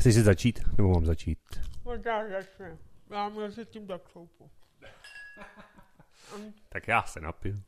[0.00, 0.60] Chceš si začít?
[0.76, 1.38] Nebo mám začít?
[1.84, 2.78] Tak já začnu.
[3.10, 4.50] Já mezi tím tak soupu.
[6.68, 7.62] Tak já se napiju.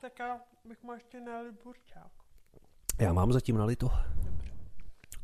[0.00, 2.12] Tak já bych mu ještě nalil burčák.
[2.98, 3.90] Já mám zatím nalito.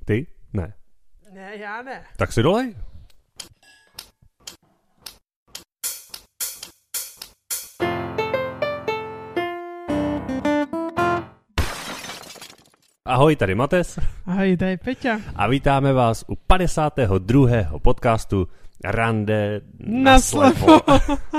[0.04, 0.26] Ty?
[0.52, 0.74] Ne.
[1.30, 2.06] Ne, já ne.
[2.16, 2.74] Tak si dolej.
[13.08, 15.20] Ahoj, tady Mates Ahoj, tady Peťa.
[15.36, 17.78] a vítáme vás u 52.
[17.82, 18.48] podcastu
[18.84, 20.80] Rande na, Na slepo.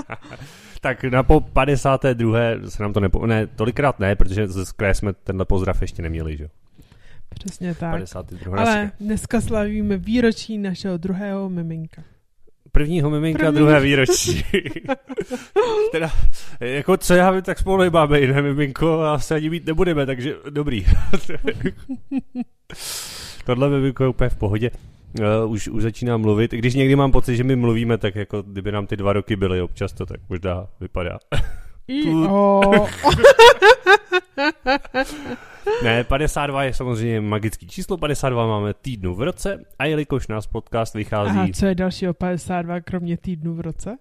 [0.82, 2.40] tak na po 52.
[2.68, 3.28] se nám to nepo...
[3.28, 6.44] Ne, tolikrát ne, protože z kraje jsme tenhle pozdrav ještě neměli, že?
[6.44, 6.50] jo?
[7.30, 7.91] Přesně tak.
[7.91, 8.58] 52.
[8.58, 12.04] Ale dneska slavíme výročí našeho druhého miminka.
[12.76, 13.58] Prvního miminka, První.
[13.58, 14.46] druhé výročí.
[15.92, 16.12] teda,
[16.60, 20.36] jako co já vím, tak spolu máme jiné miminko a asi ani mít nebudeme, takže
[20.50, 20.86] dobrý.
[23.46, 24.72] Tohle miminko je úplně v pohodě.
[25.20, 26.52] Uh, už, už začínám mluvit.
[26.52, 29.62] Když někdy mám pocit, že my mluvíme, tak jako kdyby nám ty dva roky byly
[29.62, 31.20] občas, to tak možná vypadá.
[31.88, 32.04] I,
[35.84, 40.94] Ne, 52 je samozřejmě magický číslo, 52 máme týdnu v roce a jelikož náš podcast
[40.94, 43.98] vychází a co je dalšího 52, kromě týdnu v roce?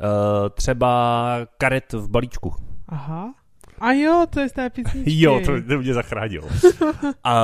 [0.00, 2.54] uh, třeba karet v balíčku.
[2.88, 3.34] Aha.
[3.80, 5.20] A jo, to je z té písničky.
[5.20, 6.48] Jo, to, to mě zachránilo.
[7.24, 7.34] a,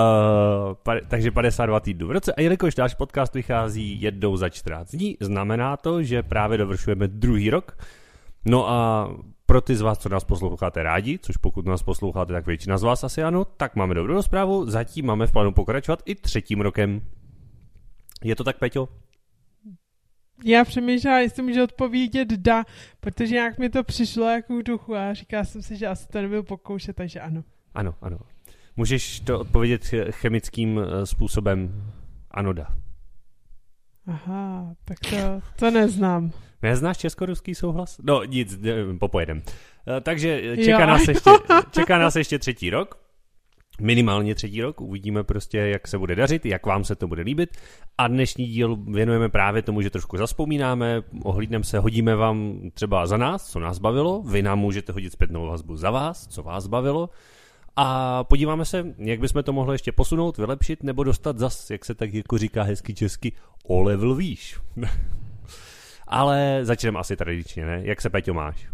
[0.82, 2.34] pa, takže 52 týdnů v roce.
[2.34, 7.50] A jelikož náš podcast vychází jednou za 14 dní, znamená to, že právě dovršujeme druhý
[7.50, 7.78] rok.
[8.44, 9.08] No a
[9.52, 12.82] pro ty z vás, co nás posloucháte rádi, což pokud nás posloucháte, tak většina z
[12.82, 14.70] vás asi ano, tak máme dobrou zprávu.
[14.70, 17.00] Zatím máme v plánu pokračovat i třetím rokem.
[18.24, 18.88] Je to tak, Peťo?
[20.44, 22.64] Já přemýšlela, jestli můžu odpovědět da,
[23.00, 26.22] protože nějak mi to přišlo jako v duchu a říkala jsem si, že asi to
[26.22, 27.44] nebudu pokoušet, takže ano.
[27.74, 28.18] Ano, ano.
[28.76, 31.84] Můžeš to odpovědět ch- chemickým eh, způsobem
[32.30, 32.66] anoda.
[34.06, 35.16] Aha, tak to,
[35.56, 36.32] to neznám.
[36.62, 38.00] Neznáš česko-ruský souhlas?
[38.02, 38.60] No nic,
[38.98, 39.42] popojedem.
[39.96, 40.86] Eh, Takže čeká Jo.
[40.86, 41.30] nás, ještě,
[41.70, 43.02] čeká nás ještě třetí rok.
[43.80, 47.56] Minimálně třetí rok, uvidíme prostě, jak se bude dařit, jak vám se to bude líbit.
[47.98, 53.16] A dnešní díl věnujeme právě tomu, že trošku zaspomínáme, ohlídneme se, hodíme vám třeba za
[53.16, 57.10] nás, co nás bavilo, vy nám můžete hodit zpětnou vazbu za vás, co vás bavilo.
[57.76, 61.94] A podíváme se, jak bychom to mohli ještě posunout, vylepšit, nebo dostat zas, jak se
[61.94, 63.32] tak jako říká hezky česky,
[63.64, 64.60] o level výš.
[66.12, 67.80] Ale začneme asi tradičně, ne?
[67.84, 68.66] Jak se, Peťo, máš?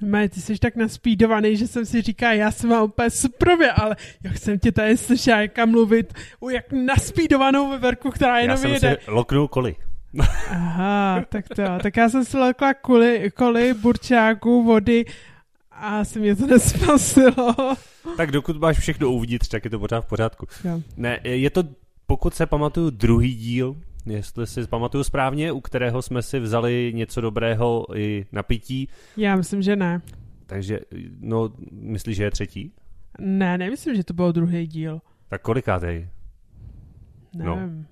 [0.00, 3.96] Mé, ty jsi tak naspídovaný, že jsem si říká, já jsem mám úplně suprově, ale
[4.24, 8.70] jak jsem tě tady slyšela jaka mluvit o jak naspídovanou veverku, která Já jenom jsem
[8.70, 8.98] jede.
[9.04, 9.76] si loknul koli.
[10.50, 11.62] Aha, tak to.
[11.82, 15.04] Tak já jsem si lekla koli, koli burčáku, vody
[15.70, 17.54] a asi mě to nespasilo.
[18.16, 20.46] Tak dokud máš všechno uvnitř, tak je to pořád v pořádku.
[20.64, 20.80] Jo.
[20.96, 21.62] Ne, je to,
[22.06, 23.76] pokud se pamatuju, druhý díl,
[24.10, 29.36] jestli si pamatuju správně, u kterého jsme si vzali něco dobrého i na pití, Já
[29.36, 30.00] myslím, že ne.
[30.46, 30.78] takže,
[31.20, 32.72] no, myslíš, že je třetí?
[33.18, 35.00] Ne, nemyslím, že to byl druhý díl.
[35.28, 36.08] Tak kolikátej?
[37.36, 37.56] No.
[37.56, 37.86] Nevím.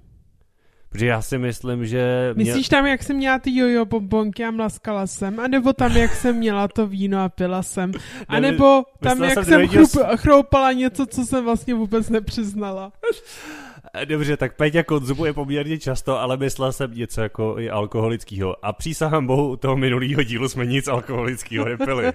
[0.90, 2.32] Protože já si myslím, že...
[2.36, 5.40] mě- Myslíš tam, jak jsem měla ty jojo bombonky a mlaskala jsem?
[5.40, 7.92] A nebo tam, jak jsem měla to víno a pila jsem?
[8.28, 12.92] A Ne, nebo tam, jak jsem chrup, chroupala něco, co jsem vlastně vůbec nepřiznala?
[14.04, 18.64] Dobře, tak Peťa konzumuje poměrně často, ale myslel jsem něco jako i alkoholického.
[18.64, 22.12] A přísahám bohu, u toho minulého dílu jsme nic alkoholického nepili.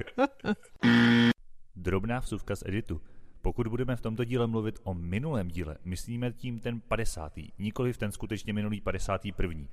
[1.75, 3.01] Drobná vsuvka z editu.
[3.41, 7.33] Pokud budeme v tomto díle mluvit o minulém díle, myslíme tím ten 50.
[7.59, 9.65] nikoli v ten skutečně minulý 51.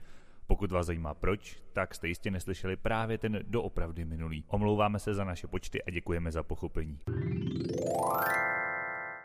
[0.47, 4.45] Pokud vás zajímá proč, tak jste jistě neslyšeli právě ten doopravdy minulý.
[4.49, 6.99] Omlouváme se za naše počty a děkujeme za pochopení.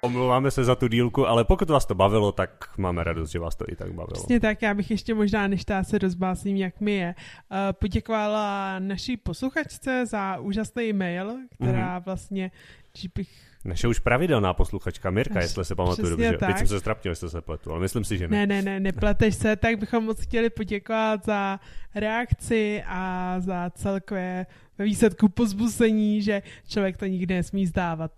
[0.05, 3.55] Omlouváme se za tu dílku, ale pokud vás to bavilo, tak máme radost, že vás
[3.55, 4.13] to i tak bavilo.
[4.13, 7.15] Přesně tak, já bych ještě možná, než ta se rozbásním, jak mi je,
[7.51, 12.51] uh, poděkovala naší posluchačce za úžasný mail, která vlastně,
[12.91, 13.29] když bych
[13.65, 16.37] Naše už pravidelná posluchačka Mirka, Až- jestli se pamatuju dobře.
[16.37, 16.49] tak.
[16.49, 18.37] Teď jsem se strapnil, jestli se pletu, ale myslím si, že ne.
[18.37, 21.59] Ne, ne, ne, nepleteš se, tak bychom moc chtěli poděkovat za
[21.95, 24.45] reakci a za celkové
[24.77, 28.11] ve výsledku pozbuzení, že člověk to nikdy nesmí zdávat.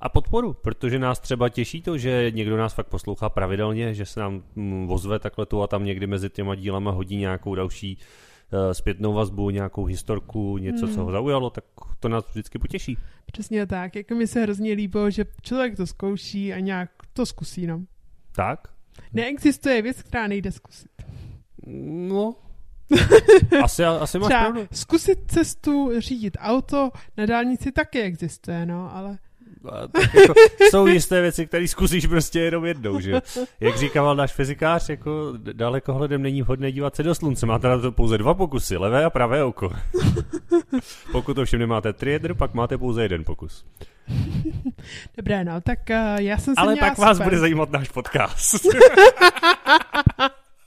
[0.00, 4.20] A podporu, protože nás třeba těší to, že někdo nás fakt poslouchá pravidelně, že se
[4.20, 7.98] nám mm, ozve takhle tu a tam někdy mezi těma dílama hodí nějakou další
[8.52, 11.04] uh, zpětnou vazbu, nějakou historku, něco, co Hmm.
[11.04, 11.64] ho zaujalo, tak
[12.00, 12.96] to nás vždycky potěší.
[13.32, 17.66] Přesně tak, jako mi se hrozně líbilo, že člověk to zkouší a nějak to zkusí,
[17.66, 17.84] no.
[18.32, 18.68] Tak?
[19.12, 20.90] Neexistuje věc, která nejde zkusit.
[22.08, 22.34] No.
[23.62, 24.68] asi, asi máš Třeba pravdu.
[24.72, 29.18] zkusit cestu řídit auto na dálnici taky existuje, no, ale
[30.20, 30.34] jako,
[30.70, 33.22] jsou jisté věci, které zkusíš prostě jenom jednou, že
[33.60, 37.46] Jak říkával náš fyzikář, jako dalekohledem není vhodné dívat se do slunce.
[37.46, 39.70] Máte na to pouze dva pokusy, levé a pravé oko.
[41.12, 43.64] Pokud ovšem nemáte triedr, pak máte pouze jeden pokus.
[45.16, 47.26] Dobré, no, tak uh, já jsem si Ale pak vás super.
[47.26, 48.66] bude zajímat náš podcast.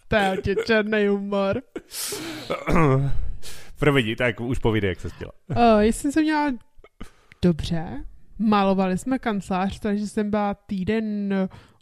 [0.08, 1.62] To je tě černý humor.
[3.80, 5.32] Promiň, tak už povídej, jak se chtěla.
[5.50, 6.52] Uh, jestli jsem měla
[7.42, 8.06] dobře,
[8.40, 11.34] malovali jsme kancelář, takže jsem byla týden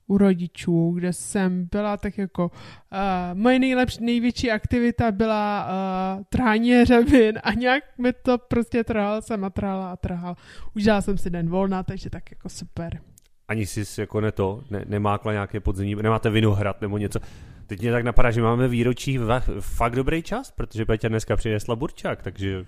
[0.08, 6.72] u rodičů, kde jsem byla tak jako, uh, moje nejlepší, největší aktivita byla uh, trhání
[6.72, 10.36] hřebin a nějak mi to prostě trhal jsem a trhala a trhal.
[10.76, 13.02] Užila jsem si den volna, takže tak jako super.
[13.48, 17.20] Ani si jako ne to, ne, nemákla nějaké podzemní, nemáte vinohrad nebo něco.
[17.72, 21.76] Teď mě tak napadá, že máme výročí v fakt dobrý čas, protože Peťa dneska přinesla
[21.76, 22.66] burčák, takže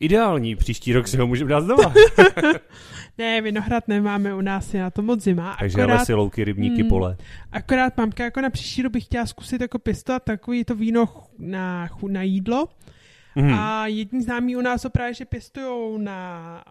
[0.00, 1.94] ideální, příští rok si ho můžeme dát znova.
[3.18, 5.56] Ne, vinohrad nemáme u nás, je na to moc zima.
[5.60, 6.88] takže akorát, lesy, louky, rybníky, Hmm.
[6.88, 7.16] pole.
[7.52, 11.08] akorát mamka jako na příští rok bych chtěla zkusit jako pěstovat takový to víno
[11.38, 12.68] na, na jídlo.
[13.36, 13.54] Mhm.
[13.54, 16.64] A jední známí u nás právě, že pěstujou na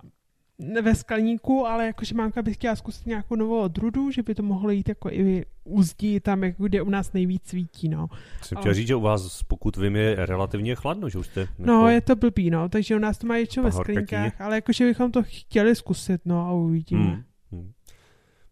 [0.81, 4.69] ve skleníku, ale jakože mámka by chtěla zkusit nějakou novou odrudu, že by to mohlo
[4.69, 8.07] jít jako i úzdí tam, jako kde u nás nejvíc svítí, no.
[8.41, 11.47] Jsem ale- chtěl říct, že u vás, pokud vím, je relativně chladno, že už jste...
[11.59, 14.55] No, jako- je to blbý, no, takže u nás to mají většinou ve skleníkách, ale
[14.55, 17.03] jakože bychom to chtěli zkusit, no a uvidíme.
[17.03, 17.23] Hmm.
[17.51, 17.71] Hmm.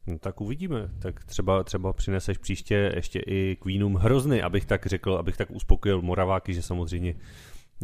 [0.07, 0.89] No, tak uvidíme.
[1.00, 6.01] Tak třeba, třeba přineseš příště ještě i Queenům hrozny, abych tak řekl, abych tak uspokojil
[6.01, 7.15] Moraváky, že samozřejmě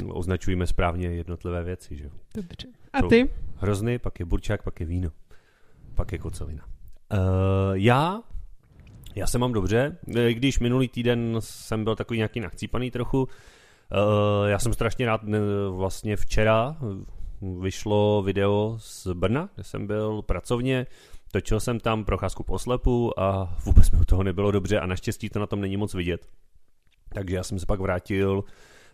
[0.07, 1.95] označujeme správně jednotlivé věci.
[1.95, 2.09] Že?
[2.35, 2.67] Dobře.
[2.93, 3.29] A ty?
[3.63, 5.09] Hrozny, pak je burčák, pak je víno.
[5.95, 6.65] Pak je kocovina.
[7.13, 7.19] Uh,
[7.73, 8.21] já
[9.15, 13.23] já se mám dobře, i když minulý týden jsem byl takový nějaký nachcípaný trochu.
[13.23, 13.29] Uh,
[14.47, 15.21] já jsem strašně rád,
[15.69, 16.77] vlastně včera
[17.61, 20.87] vyšlo video z Brna, kde jsem byl pracovně,
[21.31, 25.29] točil jsem tam procházku po slepu a vůbec mi u toho nebylo dobře a naštěstí
[25.29, 26.27] to na tom není moc vidět.
[27.13, 28.43] Takže já jsem se pak vrátil,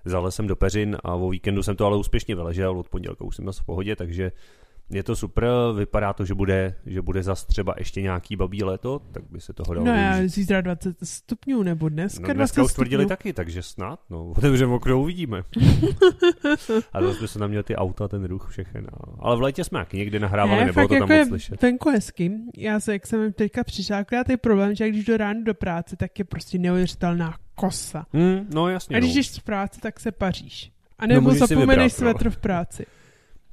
[0.06, 3.36] zalez jsem do peřin a o víkendu jsem to ale úspěšně vyležel, od pondělka už
[3.36, 4.32] jsem zase v pohodě, takže
[4.92, 9.02] je to super, vypadá to, že bude, že bude zas třeba ještě nějaký babí léto,
[9.12, 12.64] tak by se toho dalo No já zítra 20 stupňů, nebo dneska, No, 20 dneska
[12.64, 13.10] už tvrdili stupňů.
[13.10, 15.44] taky, takže snad, no, otevřeme okno, uvidíme.
[16.94, 18.82] a zase by se tam měl ty auta, ten ruch, všechno.
[18.82, 19.16] No.
[19.20, 21.26] Ale v létě jsme taky někdy nahrávali, Ne, nebylo fakt to tam jako moc je
[21.26, 21.62] slyšet.
[21.62, 22.32] venku hezky.
[22.58, 25.96] Já se, jak jsem teďka přišla, akorát je problém, že když jdu ráno do práce,
[25.96, 28.06] tak je prostě neuvěřitelná kosa.
[28.14, 29.16] Hmm, no jasně, A když no.
[29.16, 30.72] jdeš z práce, tak se paříš.
[31.00, 31.98] A nebo můžeš si zapomeneš no.
[31.98, 32.86] svetr v práci.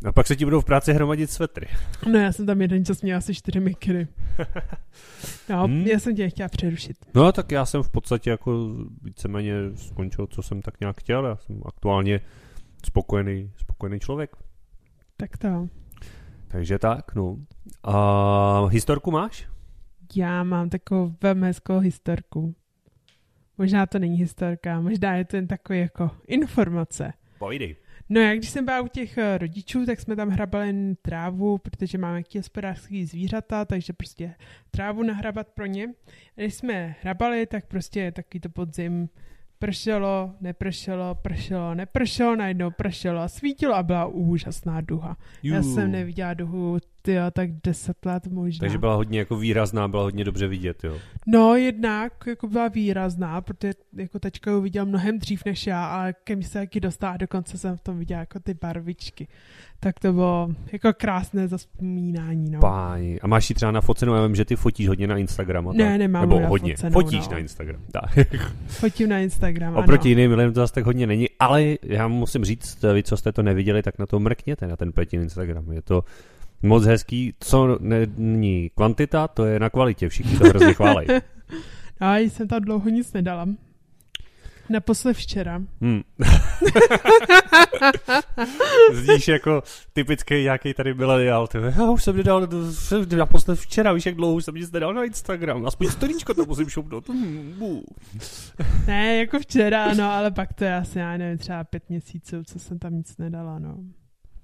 [0.04, 1.66] A pak se ti budou v práci hromadit svetry.
[2.12, 4.08] No já jsem tam jeden čas měla asi čtyři mikry.
[5.48, 5.80] No, Hmm.
[5.86, 6.96] já jsem tě chtěla přerušit.
[7.14, 8.68] No tak já jsem v podstatě jako
[9.02, 11.26] víceméně skončil, co jsem tak nějak chtěl.
[11.26, 12.20] Já jsem aktuálně
[12.86, 14.36] spokojený, spokojený člověk.
[15.16, 15.68] Tak to.
[16.48, 17.36] Takže tak, no.
[17.84, 19.48] A historku máš?
[20.16, 22.54] Já mám takovou velmi hezkou historku.
[23.58, 27.12] Možná to není historka, možná je to jen takový jako informace.
[27.38, 27.76] Pojdej.
[28.08, 31.58] No já když jsem byla u těch eh, rodičů, tak jsme tam hrabali jen trávu,
[31.58, 34.34] protože máme jaký hospodářský zvířata, takže prostě
[34.70, 35.84] trávu nahrabat pro ně.
[36.36, 39.08] A když jsme hrabali, tak prostě taky to podzim
[39.58, 45.16] pršelo, nepršelo, pršelo, nepršelo, najednou pršelo a svítilo a byla úžasná duha.
[45.42, 45.74] Já Jú.
[45.74, 48.60] jsem neviděla duhu, tyjo, tak deset let možná.
[48.60, 50.98] Takže byla hodně jako výrazná, byla hodně dobře vidět, jo.
[51.26, 56.12] No, jednak jako byla výrazná, protože jako teďka ji viděl mnohem dřív než já, ale
[56.24, 59.28] ke mně se taky dostala a dokonce jsem v tom viděla jako ty barvičky.
[59.80, 62.60] Tak to bylo jako krásné zaspomínání, no.
[62.60, 63.20] Páni.
[63.20, 65.68] A máš ji třeba na focenu, já vím, že ty fotíš hodně na Instagram.
[65.68, 65.98] a Ne, tak.
[65.98, 66.76] nemám Nebo hodně.
[66.76, 67.32] focenou, Fotíš no.
[67.32, 67.80] na Instagram.
[67.92, 68.18] Tak.
[68.66, 70.20] Fotím na Instagram, Oproti ano.
[70.20, 73.42] jiným lidem to zase tak hodně není, ale já musím říct, vy, co jste to
[73.42, 75.72] neviděli, tak na to mrkněte, na ten Petin Instagram.
[75.72, 76.04] Je to
[76.66, 77.34] moc hezký.
[77.40, 77.78] Co
[78.16, 80.08] není kvantita, to je na kvalitě.
[80.08, 81.06] Všichni to hrozně chválej.
[82.00, 83.46] No, já jsem tam dlouho nic nedala.
[84.68, 85.62] Naposled včera.
[85.80, 86.02] Hmm.
[88.92, 90.94] Zníš jako typický nějaký tady.
[90.94, 94.94] Ty, já už jsem nedal, jsem naposled včera, víš, jak dlouho už jsem nic nedal
[94.94, 95.66] na Instagram.
[95.66, 97.10] Aspoň storíčko to musím šoupnout.
[98.86, 102.58] Ne, jako včera, no, ale pak to je asi, já nevím, třeba pět měsíců, co
[102.58, 103.76] jsem tam nic nedala, no.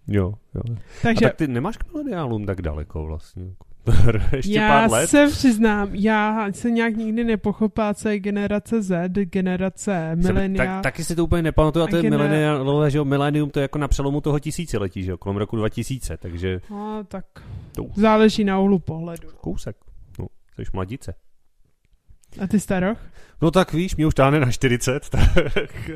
[0.08, 0.62] Jo, jo.
[0.76, 3.44] A Takže tak ty nemáš k mileniálům tak daleko vlastně.
[4.36, 5.06] Ještě já pár let.
[5.06, 10.64] se přiznám, já jsem nějak nikdy nepochopila, co je generace Z, generace milenia.
[10.74, 13.58] Tak, taky si to úplně nepamatuju, a to A je gener- že jo, milenium to
[13.58, 17.24] je jako na přelomu toho tisíciletí, že jo, kolem roku 2000, takže No, tak
[17.72, 19.28] To- záleží na úhlu pohledu.
[19.40, 19.76] kousek.
[20.18, 20.26] No,
[20.58, 21.14] jsi mladice.
[22.40, 22.98] A ty staroch?
[23.42, 25.90] No tak víš, mě už táhne na 40, tak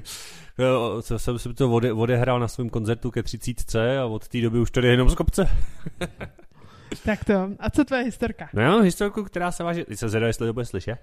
[0.58, 4.40] jo, co jsem si to ode, odehrál na svém koncertu ke 30 a od té
[4.40, 5.48] doby už tady jenom z kopce.
[7.04, 7.50] Tak to.
[7.58, 8.48] A co tvoje historka?
[8.52, 9.84] No já mám historku, která se váže...
[9.84, 10.98] Ty se zvedá, jestli to bude slyšet?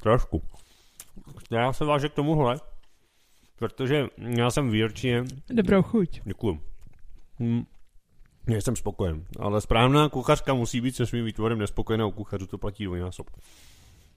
[0.00, 0.42] Trošku.
[1.50, 2.60] Já se váže k tomuhle,
[3.56, 5.24] protože já jsem výročně...
[5.50, 6.20] Dobrou chuť.
[6.24, 6.60] Děkuju.
[7.40, 7.64] Hm.
[8.48, 12.58] Já jsem spokojen, ale správná kuchařka musí být se svým výtvorem nespokojená u kuchařů, to
[12.58, 13.30] platí dvojnásob.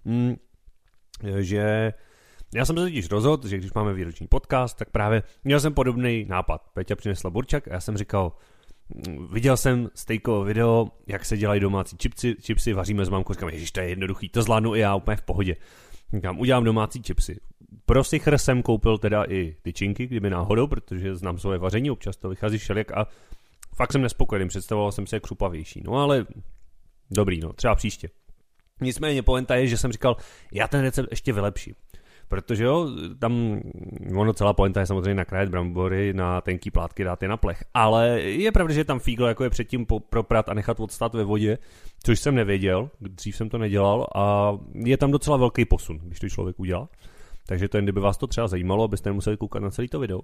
[0.06, 0.36] Hm.
[1.40, 1.94] Že
[2.54, 6.26] já jsem se totiž rozhodl, že když máme výroční podcast, tak právě měl jsem podobný
[6.30, 6.62] nápad.
[6.74, 8.32] Peťa přinesla burčak a já jsem říkal,
[9.08, 13.50] mm, viděl jsem stejkovo video, jak se dělají domácí čipsy, čipsy vaříme s mámkou, říkám,
[13.50, 15.56] ježiš, to je jednoduchý, to zvládnu i já úplně v pohodě.
[16.14, 17.40] Říkám, udělám domácí čipsy.
[17.86, 22.30] Pro sichr jsem koupil teda i tyčinky, kdyby náhodou, protože znám svoje vaření, občas to
[22.30, 23.08] vychází všelijak a
[23.76, 25.84] fakt jsem nespokojený, představoval jsem se křupavější.
[25.86, 26.26] No ale
[27.12, 28.10] dobrý, no, třeba příště.
[28.82, 30.18] Nicméně poenta je, že jsem říkal,
[30.52, 31.76] já ten recept ještě vylepším.
[32.30, 33.62] Protože jo, tam
[34.16, 37.64] ono celá pointa je samozřejmě nakrájet brambory na tenký plátky, dát je na plech.
[37.74, 41.58] Ale je pravda, že tam fíglo jako je předtím proprat a nechat odstát ve vodě,
[42.04, 46.30] což jsem nevěděl, dřív jsem to nedělal a je tam docela velký posun, když to
[46.30, 46.90] člověk udělá.
[47.46, 50.22] Takže to jen kdyby vás to třeba zajímalo, abyste nemuseli koukat na celý to video.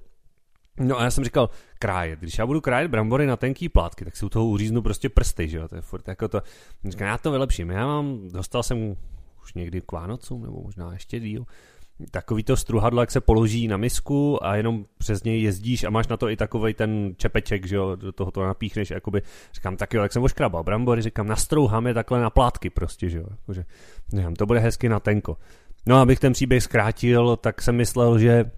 [0.79, 2.19] No a já jsem říkal, krájet.
[2.19, 5.47] Když já budu krájet brambory na tenký plátky, tak si u toho uříznu prostě prsty,
[5.49, 5.67] že jo?
[5.67, 6.41] To je furt jako to.
[6.85, 7.69] Říkám, já to vylepším.
[7.69, 8.95] Já mám, dostal jsem
[9.43, 11.45] už někdy k Vánocům, nebo možná ještě díl,
[12.11, 16.07] takový to struhadlo, jak se položí na misku a jenom přes něj jezdíš a máš
[16.07, 19.21] na to i takový ten čepeček, že jo, do toho to napíchneš, jakoby,
[19.53, 23.17] říkám, tak jo, jak jsem oškrabal brambory, říkám, nastrouhám je takhle na plátky prostě, že
[23.17, 23.65] jo, jakože,
[24.15, 25.37] říkám, to bude hezky na tenko.
[25.85, 28.51] No, abych ten příběh zkrátil, tak jsem myslel, že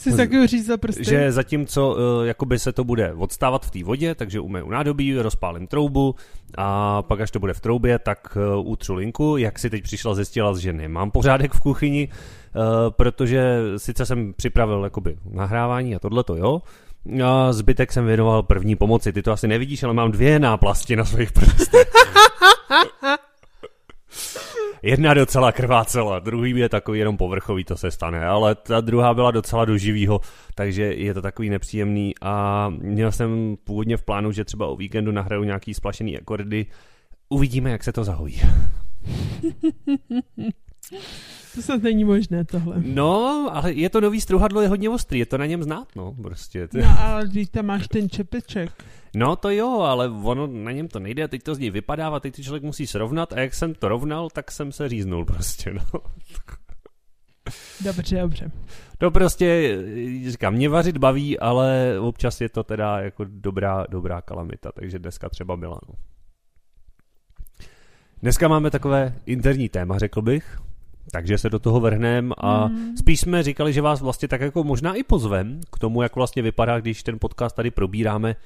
[0.00, 1.04] Jsi taky řízl prsty?
[1.04, 5.66] Že zatímco uh, jakoby se to bude odstávat v té vodě, takže umyju nádobí, rozpálím
[5.66, 6.14] troubu
[6.58, 9.36] a pak až to bude v troubě, tak uh, utřu linku.
[9.36, 14.84] Jak si teď přišla zjistila, že nemám pořádek v kuchyni, uh, protože sice jsem připravil
[14.84, 16.62] jakoby nahrávání a tohle to jo,
[17.24, 19.12] a zbytek jsem věnoval první pomoci.
[19.12, 21.92] Ty to asi nevidíš, ale mám dvě náplasti na svých prstech.
[24.82, 29.30] Jedna docela krvácela, druhý je takový jenom povrchový, to se stane, ale ta druhá byla
[29.30, 30.20] docela do živýho,
[30.54, 35.12] takže je to takový nepříjemný a měl jsem původně v plánu, že třeba o víkendu
[35.12, 36.66] nahraju nějaký splašený akordy.
[37.28, 38.40] Uvidíme, jak se to zahojí.
[41.54, 42.76] To snad není možné tohle.
[42.84, 46.14] No, ale je to nový struhadlo, je hodně ostrý, je to na něm znát, no,
[46.22, 46.68] prostě.
[46.74, 48.84] No, ale když tam máš ten čepeček.
[49.16, 52.36] No to jo, ale ono na něm to nejde, teď to z něj vypadává, teď
[52.36, 56.00] to člověk musí srovnat a jak jsem to rovnal, tak jsem se říznul prostě, no.
[57.84, 58.50] Dobře, dobře.
[58.98, 59.78] To prostě,
[60.26, 65.28] říkám, mě vařit baví, ale občas je to teda jako dobrá, dobrá kalamita, takže dneska
[65.28, 65.94] třeba byla, no.
[68.22, 70.58] Dneska máme takové interní téma, řekl bych,
[71.12, 72.96] takže se do toho vrhnem a mm.
[72.96, 76.42] spíš jsme říkali, že vás vlastně tak jako možná i pozvem k tomu, jak vlastně
[76.42, 78.36] vypadá, když ten podcast tady probíráme.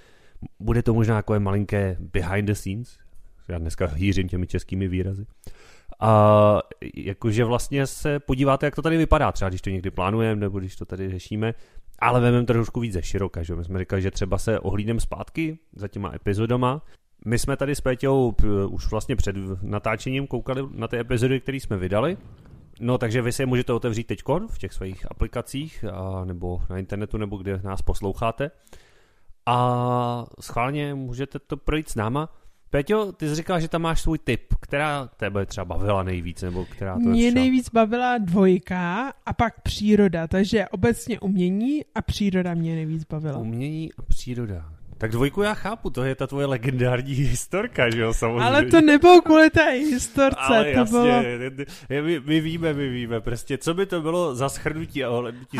[0.60, 2.98] Bude to možná jako malinké behind the scenes.
[3.48, 5.26] Já dneska hýřím těmi českými výrazy.
[6.00, 6.60] A
[6.94, 10.76] jakože vlastně se podíváte, jak to tady vypadá, třeba když to někdy plánujeme, nebo když
[10.76, 11.54] to tady řešíme,
[11.98, 15.00] ale vememe to trošku víc ze široka, že my jsme říkali, že třeba se ohlídneme
[15.00, 16.82] zpátky za těma epizodama.
[17.26, 18.34] My jsme tady s Péťou
[18.68, 22.16] už vlastně před natáčením koukali na ty epizody, které jsme vydali
[22.80, 26.78] No, takže vy si je můžete otevřít teď v těch svých aplikacích a, nebo na
[26.78, 28.50] internetu, nebo kde nás posloucháte.
[29.46, 32.28] A schválně můžete to projít s náma.
[32.70, 34.54] Peťo, ty jsi říkal, že tam máš svůj tip.
[34.60, 36.42] Která tebe třeba bavila nejvíc?
[36.42, 40.26] Nebo která to Mě nejvíc bavila dvojka a pak příroda.
[40.26, 43.38] Takže obecně umění a příroda mě nejvíc bavila.
[43.38, 44.73] Umění a příroda.
[44.98, 48.44] Tak dvojku já chápu, to je ta tvoje legendární historka, že jo, samozřejmě.
[48.44, 51.22] Ale to nebylo kvůli té historce, Ale to jasně, bylo...
[51.88, 55.58] my, my, víme, my víme, prostě, co by to bylo za schrnutí a ohlednutí,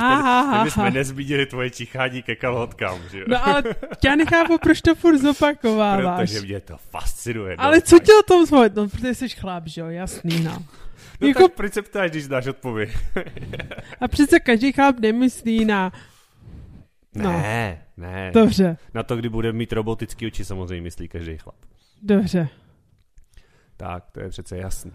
[0.53, 3.25] kdyby jsme nezmínili tvoje čichání ke kalhotkám, že jo.
[3.29, 3.63] No ale
[4.05, 6.31] já nechápu, proč to furt zopakováváš.
[6.31, 7.57] Protože mě to fascinuje.
[7.57, 8.75] Ale no, co tě o tom zvolit?
[8.75, 10.65] No, protože jsi chlap, že jo, jasný, no.
[11.21, 11.43] No jako...
[11.43, 12.91] tak proč se ptáš, když znáš odpověď?
[14.01, 15.93] a přece každý chlap nemyslí na
[17.15, 17.33] No.
[17.33, 18.31] Ne, ne.
[18.35, 18.77] Dobře.
[18.95, 21.57] Na to, kdy bude mít robotický oči, samozřejmě myslí každý chlap.
[22.03, 22.49] Dobře.
[23.77, 24.93] Tak, to je přece jasný.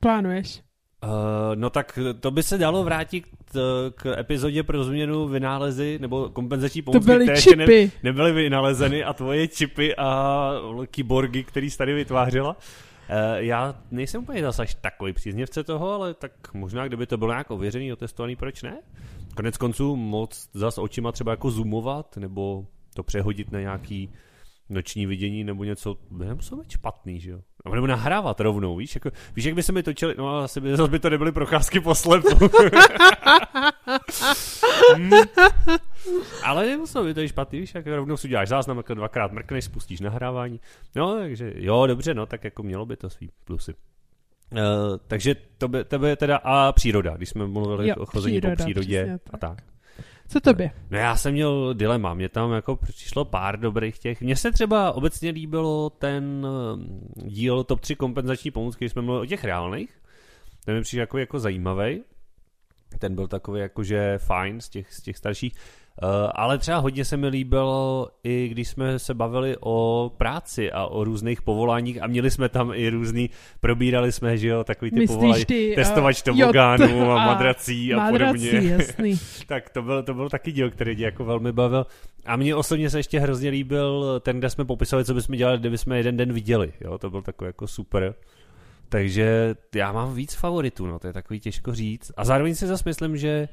[0.00, 0.62] Plánuješ?
[1.04, 1.10] Uh,
[1.54, 6.82] no tak to by se dalo vrátit k, k epizodě pro změnu vynálezy nebo kompenzační
[6.82, 7.84] pomůcky, to byly které čipy.
[7.84, 10.52] Ne, nebyly vynalezeny a tvoje čipy a
[10.90, 12.50] kyborgy, který jsi tady vytvářela.
[12.50, 17.30] Uh, já nejsem úplně zase až takový příznivce toho, ale tak možná, kdyby to bylo
[17.30, 18.76] nějak ověřený, otestovaný, proč ne?
[19.38, 24.12] Konec konců moc zas očima třeba jako zoomovat, nebo to přehodit na nějaký
[24.68, 27.40] noční vidění nebo něco, by nemuselo být špatný, že jo?
[27.74, 28.94] Nebo nahrávat rovnou, víš?
[28.94, 31.80] Jako, víš, jak by se mi točili, no asi by, zase by to nebyly procházky
[31.80, 32.28] po slepu.
[34.94, 35.10] hmm.
[36.44, 39.64] Ale nemuselo by to je špatný, víš, jak rovnou si uděláš záznam, jako dvakrát mrkneš,
[39.64, 40.60] spustíš nahrávání.
[40.96, 43.74] No, takže jo, dobře, no, tak jako mělo by to svý plusy.
[44.52, 44.58] Uh,
[45.06, 48.56] takže to by, to by teda a příroda, když jsme mluvili Jo, o chození příroda,
[48.56, 49.40] po přírodě přesně a tak.
[49.40, 49.64] tak.
[50.28, 50.70] Co tobě?
[50.90, 54.20] No já jsem měl dilema, mě tam jako přišlo pár dobrých těch.
[54.20, 59.22] Mně se třeba obecně líbilo ten eh, díl top 3 kompenzační pomůcky, když jsme mluvili
[59.22, 59.90] o těch reálných.
[60.64, 62.02] Ten mi přišel jako, jako zajímavý.
[62.98, 65.54] Ten byl takový jakože fajn z těch, z těch starších.
[66.02, 70.86] Uh, ale třeba hodně se mi líbilo i když jsme se bavili o práci a
[70.86, 75.06] o různých povoláních a měli jsme tam i různý, probírali jsme, že jo, takový ty
[75.06, 75.72] povolání, ty...
[75.76, 78.70] testovač uh, tobogánů a a madrací a madrací, podobně.
[78.70, 79.18] jasný.
[79.46, 81.86] tak to byl, to byl taky díl, který mě jako velmi bavil.
[82.26, 85.78] A mně osobně se ještě hrozně líbil ten, kde jsme popisovali, co bychom dělali, kdyby
[85.78, 86.72] jsme jeden den viděli.
[86.80, 88.14] Jo, to byl takový jako super.
[88.88, 92.12] Takže já mám víc favoritů, no, to je takový těžko říct.
[92.16, 93.48] A zároveň si zase myslím, že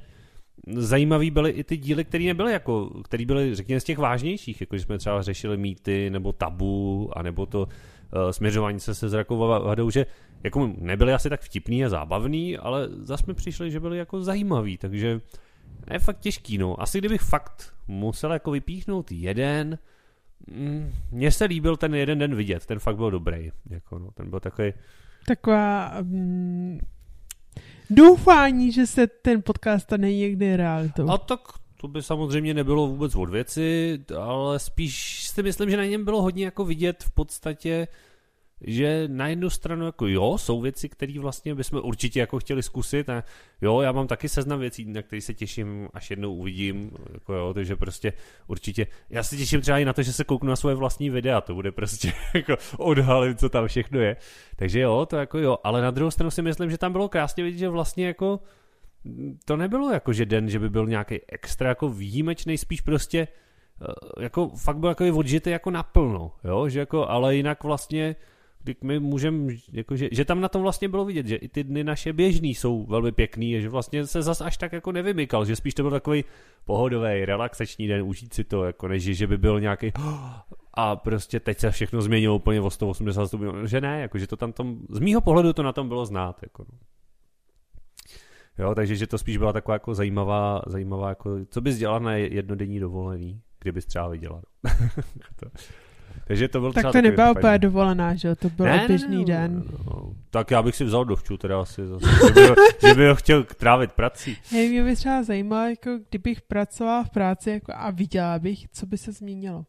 [0.67, 4.75] zajímavý byly i ty díly, které nebyly jako, které byly, řekněme, z těch vážnějších, jako
[4.75, 10.05] jsme třeba řešili mýty, nebo tabu, anebo to uh, směřování se se zrakovou vadou, že
[10.43, 14.77] jako nebyly asi tak vtipný a zábavný, ale zase mi přišli, že byly jako zajímavý,
[14.77, 15.21] takže
[15.91, 16.81] je fakt těžký, no.
[16.81, 19.77] Asi kdybych fakt musel jako vypíchnout jeden,
[20.47, 24.29] mm, mně se líbil ten jeden den vidět, ten fakt byl dobrý, jako no, ten
[24.29, 24.73] byl takový,
[25.25, 26.79] Taková um,
[27.89, 31.09] doufání, že se ten podcast stane někdy realitou.
[31.09, 31.39] A tak
[31.81, 36.21] to by samozřejmě nebylo vůbec od věci, ale spíš si myslím, že na něm bylo
[36.21, 37.87] hodně jako vidět v podstatě,
[38.61, 43.09] že na jednu stranu jako jo, jsou věci, které vlastně bychom určitě jako chtěli zkusit
[43.09, 43.23] a
[43.61, 47.53] jo, já mám taky seznam věcí, na které se těším, až jednou uvidím, jako jo,
[47.53, 48.13] takže prostě
[48.47, 51.41] určitě, já se těším třeba i na to, že se kouknu na svoje vlastní videa,
[51.41, 54.15] to bude prostě jako odhalit, co tam všechno je,
[54.55, 57.43] takže jo, to jako jo, ale na druhou stranu si myslím, že tam bylo krásně
[57.43, 58.39] vidět, že vlastně jako
[59.45, 63.27] to nebylo jako, že den, že by byl nějaký extra jako výjimečný, spíš prostě
[63.81, 68.15] eh, jako fakt byl jako odžitý jako naplno, jo, že jako, ale jinak vlastně
[68.65, 71.63] kdy my můžeme, jako, že, že, tam na tom vlastně bylo vidět, že i ty
[71.63, 75.55] dny naše běžný jsou velmi pěkný, že vlastně se zas až tak jako nevymykal, že
[75.55, 76.23] spíš to byl takový
[76.65, 79.91] pohodový, relaxační den, užít si to, jako než že by byl nějaký
[80.73, 84.37] a prostě teď se všechno změnilo úplně o 180 stupňů, že ne, jako, že to
[84.37, 86.77] tam tom, z mýho pohledu to na tom bylo znát, jako no.
[88.59, 92.15] Jo, takže že to spíš byla taková jako zajímavá, zajímavá jako, co bys dělal na
[92.15, 94.41] jednodenní dovolený, kdybys třeba viděla.
[96.27, 98.35] Takže to byl tak to nebyla úplně dovolená, že jo?
[98.35, 99.63] To byl běžný den.
[99.87, 102.55] No, tak já bych si vzal dovču teda asi zase, že by, ho,
[102.87, 104.37] že by ho chtěl trávit prací.
[104.49, 108.85] Hej, mě by třeba zajímalo, jako kdybych pracovala v práci jako a viděla bych, co
[108.85, 109.65] by se změnilo.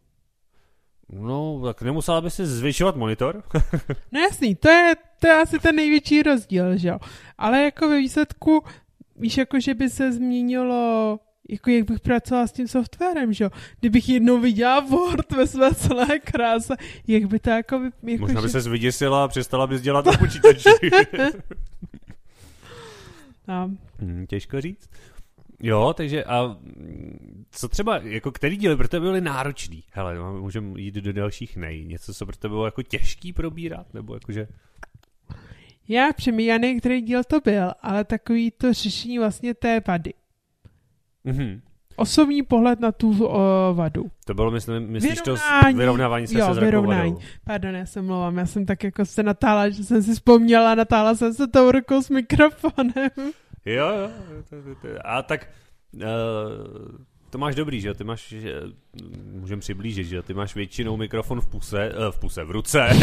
[1.12, 3.42] No, tak nemusela by si zvyšovat monitor?
[4.12, 6.98] No jasný, to je, to je asi ten největší rozdíl, že jo.
[7.38, 8.64] Ale jako ve výsledku,
[9.16, 13.50] víš, jako že by se změnilo, jako jak bych pracovala s tím softwarem, že jo.
[13.80, 16.74] Kdybych jednou viděla Word ve své celé kráse,
[17.06, 17.80] jak by to jako...
[18.02, 18.62] jako Možná by že...
[18.62, 20.68] se vyděsila a přestala bys dělat na počítači.
[23.48, 24.90] No, Hmm, těžko říct.
[25.62, 26.56] Jo, takže a
[27.50, 29.84] co třeba, jako který díly pro tebe byly náročný?
[29.90, 31.84] Hele, no, můžeme jít do dalších nej.
[31.84, 33.94] Něco, co pro tebe bylo jako těžký probírat?
[33.94, 34.48] Nebo jakože...
[35.88, 40.12] já přemýšlím, který díl to byl, ale takový to řešení vlastně té vady.
[41.26, 41.60] Mhm.
[41.98, 44.04] Osobní pohled na tu o, vadu.
[44.24, 45.74] To bylo, myslím, myslíš to Vyrovnání.
[45.74, 47.10] s vyrovnávání se Jo, se vyrovnání.
[47.12, 47.22] vadou?
[47.44, 51.14] Pardon, já se mluvám, já jsem tak jako se natála, že jsem si vzpomněla, natála
[51.14, 53.10] jsem se tou rukou s mikrofonem.
[53.64, 54.10] Jo, jo.
[54.50, 54.88] To, to, to.
[55.04, 55.48] A tak
[55.94, 56.00] uh,
[57.30, 57.94] to máš dobrý, že jo?
[57.94, 58.54] Ty máš, že,
[59.32, 60.22] můžem přiblížit, že jo?
[60.22, 62.88] Ty máš většinou mikrofon v puse, uh, v puse, v ruce.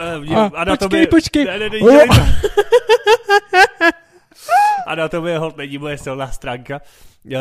[0.00, 1.44] Eh, A, na počkej, tobě- počkej.
[1.44, 2.38] Ne, ne, ne, ne, ne.
[4.88, 6.80] A na tobě hold není moje silná stránka.
[7.24, 7.32] Uh,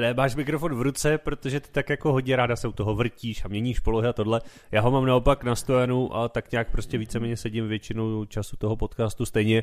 [0.00, 3.44] ne, máš mikrofon v ruce, protože ty tak jako hodně ráda se u toho vrtíš
[3.44, 4.40] a měníš polohy a tohle.
[4.72, 8.76] Já ho mám naopak na stojanu a tak nějak prostě víceméně sedím většinou času toho
[8.76, 9.62] podcastu stejně.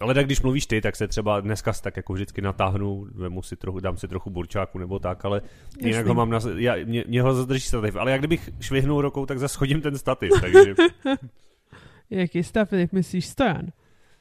[0.00, 3.56] Ale tak když mluvíš ty, tak se třeba dneska tak jako vždycky natáhnu, vemu si
[3.56, 5.42] trochu, dám si trochu burčáku nebo tak, ale
[5.78, 6.08] jinak Jasný.
[6.08, 7.96] ho mám na, já, mě, mě ho zadrží stativ.
[7.96, 10.74] Ale jak kdybych švihnul rukou, tak zase chodím ten stativ, takže...
[12.10, 13.66] Jaký jak myslíš, stojan?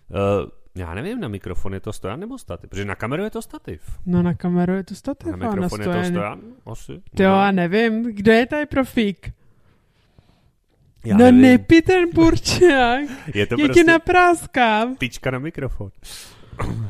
[0.10, 2.70] Uh, já nevím, na mikrofon je to stojan nebo stativ?
[2.70, 3.82] Protože na kameru je to stativ.
[4.06, 6.42] No na kameru je to stativ, Na a na mikrofon je to stojan.
[6.66, 6.92] Asi.
[6.92, 7.48] Jo, Možná.
[7.48, 9.32] a nevím, kdo je tady profík?
[11.06, 11.42] Já no nevím.
[11.42, 13.00] nepí ten burčák,
[13.36, 14.96] Je to já prostě ti napráskám.
[14.96, 15.92] tyčka na mikrofon.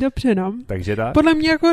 [0.00, 0.54] Dobře, no.
[0.66, 1.14] Takže tak.
[1.14, 1.68] Podle mě jako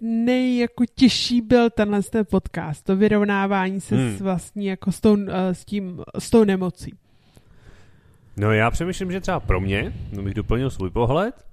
[0.00, 4.16] nej jako těžší byl tenhle ten podcast, to vyrovnávání se Hmm.
[4.16, 6.94] s vlastní jako s tou, eh, s tím, s tou nemocí.
[8.36, 11.50] No já přemýšlím, že třeba pro mě, no bych doplnil svůj pohled,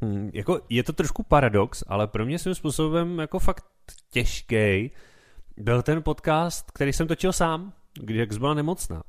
[0.00, 3.64] Hmm, jako je to trošku paradox, ale pro mě svým způsobem jako fakt
[4.10, 4.90] těžký
[5.56, 9.02] byl ten podcast, který jsem točil sám, kdy jak byla nemocná.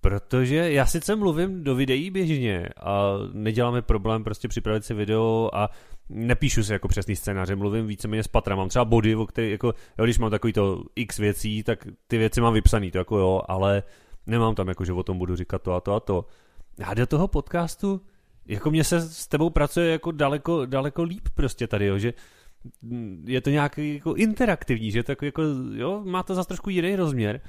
[0.00, 5.70] Protože já sice mluvím do videí běžně a neděláme problém prostě připravit si video a
[6.08, 9.74] nepíšu si jako přesný scénáře, mluvím víceméně z patra, mám třeba body, o který, jako,
[9.98, 13.42] jo, když mám takový to x věcí, tak ty věci mám vypsaný, to jako jo,
[13.48, 13.82] ale
[14.26, 16.26] nemám tam jako, že o tom budu říkat to a to a to.
[16.84, 18.00] A do toho podcastu,
[18.46, 22.12] jako mě se s tebou pracuje jako daleko, daleko líp prostě tady, jo, že
[23.24, 25.42] je to nějaký jako interaktivní, že tak jako,
[25.74, 27.40] jo, má to zase trošku jiný rozměr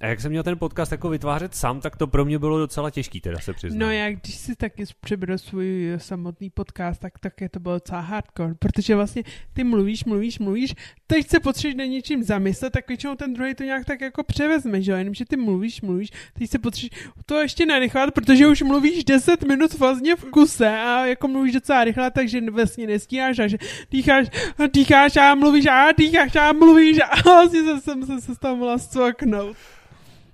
[0.00, 2.90] a jak jsem měl ten podcast jako vytvářet sám, tak to pro mě bylo docela
[2.90, 3.78] těžký, teda se přiznám.
[3.78, 8.54] No já když si taky přebral svůj samotný podcast, tak také to bylo docela hardcore,
[8.54, 10.74] protože vlastně ty mluvíš, mluvíš, mluvíš,
[11.06, 14.82] teď se potřebuješ na něčím zamyslet, tak většinou ten druhý to nějak tak jako převezme,
[14.82, 19.04] že jo, jenomže ty mluvíš, mluvíš, teď se potřebuješ to ještě nenechat, protože už mluvíš
[19.04, 23.58] 10 minut vlastně v kuse a jako mluvíš docela rychle, takže vlastně nestíháš a že
[23.90, 24.26] dýcháš,
[24.66, 28.78] dýcháš a mluvíš a dýcháš a mluvíš a vlastně jsem se, se z toho mohla
[28.78, 29.56] zcvaknout.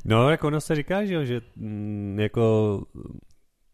[0.05, 2.83] No, jako ono se říká, že, že mm, jako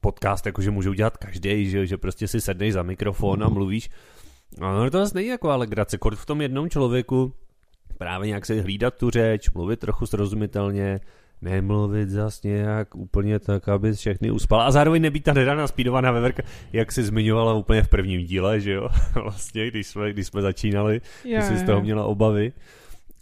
[0.00, 3.90] podcast jakože může udělat každý, že, že prostě si sedneš za mikrofon a mluvíš.
[4.58, 7.32] No, no to zase není jako alegrace, kort v tom jednom člověku
[7.98, 11.00] právě nějak se hlídat tu řeč, mluvit trochu srozumitelně,
[11.42, 14.60] nemluvit zas nějak úplně tak, aby všechny uspal.
[14.60, 18.72] A zároveň nebýt ta nedaná speedovaná veverka, jak si zmiňovala úplně v prvním díle, že
[18.72, 18.88] jo?
[19.14, 22.52] vlastně, když jsme, když jsme začínali, yeah, jsi z toho měla obavy.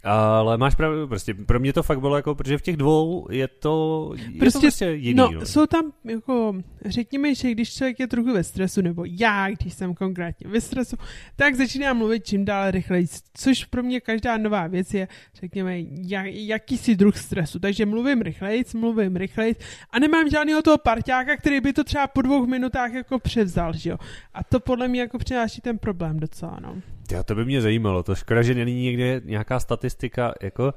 [0.05, 3.47] Ale máš pravdu, prostě pro mě to fakt bylo jako, protože v těch dvou je
[3.47, 5.17] to, je prostě, to prostě jiný.
[5.17, 9.49] No, no, jsou tam jako, řekněme, že když člověk je trochu ve stresu, nebo já,
[9.49, 10.95] když jsem konkrétně ve stresu,
[11.35, 16.25] tak začínám mluvit čím dál rychleji, což pro mě každá nová věc je, řekněme, jak,
[16.25, 17.59] jakýsi druh stresu.
[17.59, 19.55] Takže mluvím rychleji, mluvím rychleji
[19.89, 23.89] a nemám žádného toho parťáka, který by to třeba po dvou minutách jako převzal, že
[23.89, 23.97] jo.
[24.33, 26.81] A to podle mě jako přináší ten problém docela, no.
[27.11, 28.03] Já to by mě zajímalo.
[28.03, 30.73] To škoda, že není někde nějaká statistika, jako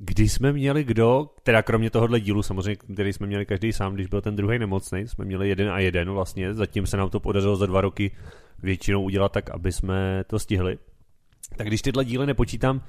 [0.00, 4.06] kdy jsme měli kdo, teda kromě tohohle dílu samozřejmě, který jsme měli každý sám, když
[4.06, 7.56] byl ten druhý nemocný, jsme měli jeden a jeden vlastně, zatím se nám to podařilo
[7.56, 8.10] za dva roky
[8.62, 10.78] většinou udělat tak, aby jsme to stihli.
[11.56, 12.82] Tak když tyhle díly nepočítám,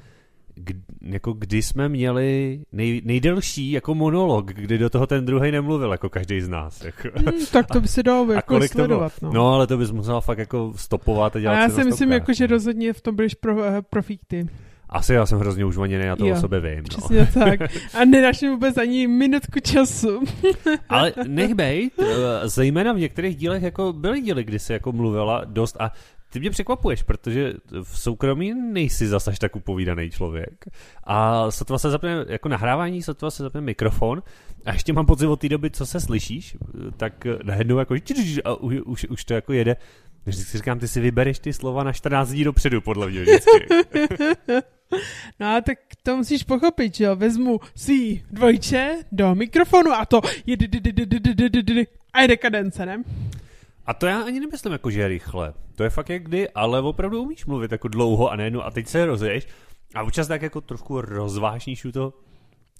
[0.57, 5.91] kdy, jako kdy jsme měli nej, nejdelší jako monolog, kdy do toho ten druhý nemluvil,
[5.91, 6.83] jako každý z nás.
[6.83, 7.09] Jako.
[7.15, 9.13] Hmm, tak to by se dalo jako sledovat.
[9.21, 9.31] No.
[9.33, 9.53] no.
[9.53, 12.47] ale to bys musel fakt jako stopovat a dělat A já si myslím, jako, že
[12.47, 14.47] rozhodně v tom budeš pro, uh, profík ty.
[14.89, 16.77] Asi já jsem hrozně užvaněný, já to jo, o sobě vím.
[16.77, 16.83] No.
[16.83, 17.59] Přesně tak.
[17.93, 20.23] A nedáš mi vůbec ani minutku času.
[20.89, 22.05] Ale nech bejt, eh,
[22.49, 25.91] zejména v některých dílech jako byly díly, kdy se jako mluvila dost a
[26.29, 30.65] ty mě překvapuješ, protože v soukromí nejsi zase tak upovídaný člověk.
[31.03, 34.23] A sotva se zapne, jako nahrávání, sotva se zapne mikrofon
[34.65, 36.57] a ještě mám pocit od té doby, co se slyšíš,
[36.97, 37.95] tak najednou jako
[38.45, 39.75] a už, už to jako jede.
[40.25, 43.67] Vždycky si říkám, ty si vybereš ty slova na 14 dní dopředu, podle mě vždycky.
[45.39, 50.21] No a tak to musíš pochopit, že jo, vezmu si dvojče do mikrofonu a to
[50.45, 50.57] je
[52.13, 53.03] a je dekadence, ne?
[53.87, 55.53] A to já ani nemyslím jako, že rychle.
[55.75, 58.87] To je fakt jak kdy, ale opravdu umíš mluvit jako dlouho a nejenom a teď
[58.87, 59.47] se rozješ
[59.95, 62.13] a občas tak jako trošku rozvážníš to.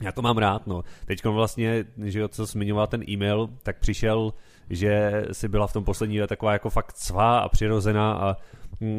[0.02, 0.84] Já to mám rád, no.
[1.06, 4.34] Teď vlastně, že jo, co zmiňoval ten e-mail, tak přišel,
[4.70, 8.38] že si byla v tom poslední taková jako fakt svá a přirozená a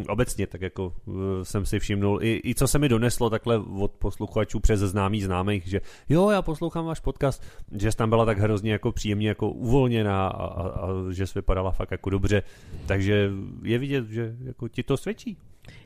[0.08, 3.92] obecně, tak jako uh, jsem si všimnul, i, i co se mi doneslo takhle od
[3.92, 8.72] posluchačů přes známých známých, že jo, já poslouchám váš podcast, že tam byla tak hrozně
[8.72, 12.42] jako příjemně jako uvolněná a, a, a že jsi vypadala fakt jako dobře,
[12.86, 13.30] takže
[13.62, 15.36] je vidět, že jako ti to svědčí.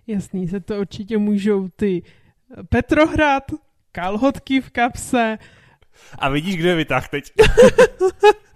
[0.06, 2.02] Jasný, se to určitě můžou ty
[2.68, 3.44] Petrohrad,
[3.92, 5.38] kalhotky v kapse,
[6.18, 7.32] a vidíš, kdo je vytáh teď.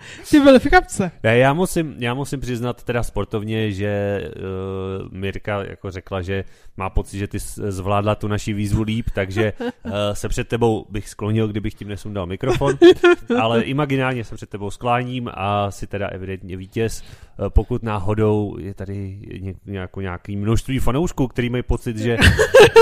[0.30, 1.10] Ty byly v kapce.
[1.22, 6.44] Ne, já musím, já musím přiznat teda sportovně, že uh, Mirka jako řekla, že
[6.76, 11.08] má pocit, že ty zvládla tu naši výzvu líp, takže uh, se před tebou bych
[11.08, 12.78] sklonil, kdybych tím nesundal mikrofon,
[13.40, 17.04] ale imaginálně se před tebou skláním a si teda evidentně vítěz.
[17.38, 19.20] Uh, pokud náhodou je tady
[19.66, 22.16] nějakou, nějaký množství fanoušků, který mají pocit, že,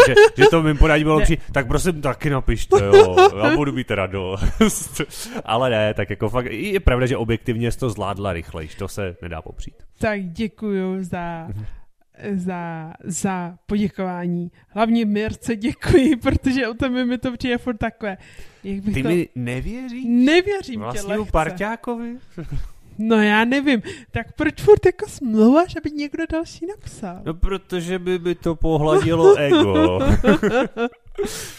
[0.07, 3.91] že, že to mým podání bylo při, tak prosím taky napište, jo, já budu mít
[3.91, 5.01] radost.
[5.45, 9.17] ale ne, tak jako fakt, je pravda, že objektivně jsi to zvládla rychlejš, to se
[9.23, 9.75] nedá popřít.
[9.99, 11.49] Tak děkuju za
[12.33, 14.51] za, za poděkování.
[14.69, 18.17] Hlavně Mirce děkuji, protože o tebe mi to přijde furt takové.
[18.65, 19.09] Jak bych Ty to...
[19.09, 20.05] mi nevěříš?
[20.09, 22.17] Nevěřím Vlastnímu parťákovi?
[22.99, 23.83] No já nevím.
[24.11, 27.21] Tak proč furt jako smlouváš, aby někdo další napsal?
[27.25, 30.01] No protože by by to pohladilo ego.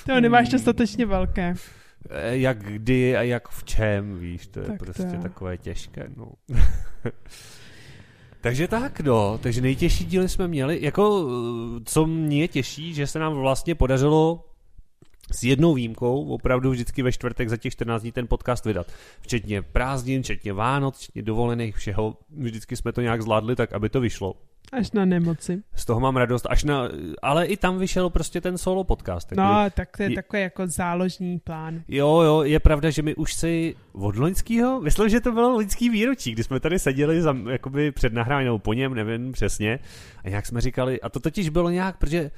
[0.06, 1.54] to nemáš dostatečně velké.
[2.10, 5.22] Eh, jak kdy a jak v čem, víš, to je tak prostě to.
[5.22, 6.32] takové těžké, no.
[8.42, 9.38] Takže tak, no.
[9.38, 10.80] Takže nejtěžší díly jsme měli.
[10.82, 11.28] Jako,
[11.78, 14.46] eh, co mě těší, že se nám vlastně podařilo
[15.32, 18.88] s jednou výjimkou opravdu vždycky ve čtvrtek za těch 14 dní ten podcast vydat.
[19.22, 22.18] Včetně prázdnin, včetně Vánoc, včetně dovolených, všeho.
[22.38, 24.36] Vždycky jsme to nějak zvládli tak, aby to vyšlo.
[24.72, 25.64] Až na nemoci.
[25.76, 26.90] Z toho mám radost, až na,
[27.22, 29.30] ale i tam vyšel prostě ten solo podcast.
[29.30, 31.84] Tak no, tak to je, je takový jako záložní plán.
[31.88, 35.90] Jo, jo, je pravda, že my už si od loňského, myslím, že to bylo loňský
[35.90, 39.80] výročí, kdy jsme tady seděli za, jakoby před nahráním, po něm, nevím přesně,
[40.24, 42.32] a nějak jsme říkali, a to totiž bylo nějak, protože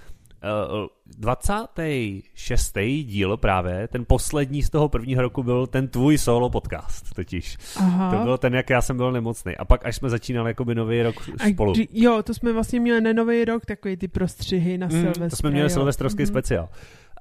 [1.17, 2.78] 26.
[2.78, 7.58] Eh, díl právě, ten poslední z toho prvního roku byl ten tvůj solo podcast totiž.
[7.78, 8.17] Aha.
[8.17, 9.58] To byl ten, jak já jsem byl nemocný.
[9.58, 11.15] A pak až jsme začínali jakoby nový rok
[11.52, 11.73] spolu.
[11.78, 15.30] A, jo, to jsme vlastně měli na nový rok, takový ty prostřihy na mm, Silvestra.
[15.30, 16.28] To jsme měli silvestrovský mm-hmm.
[16.28, 16.69] speciál.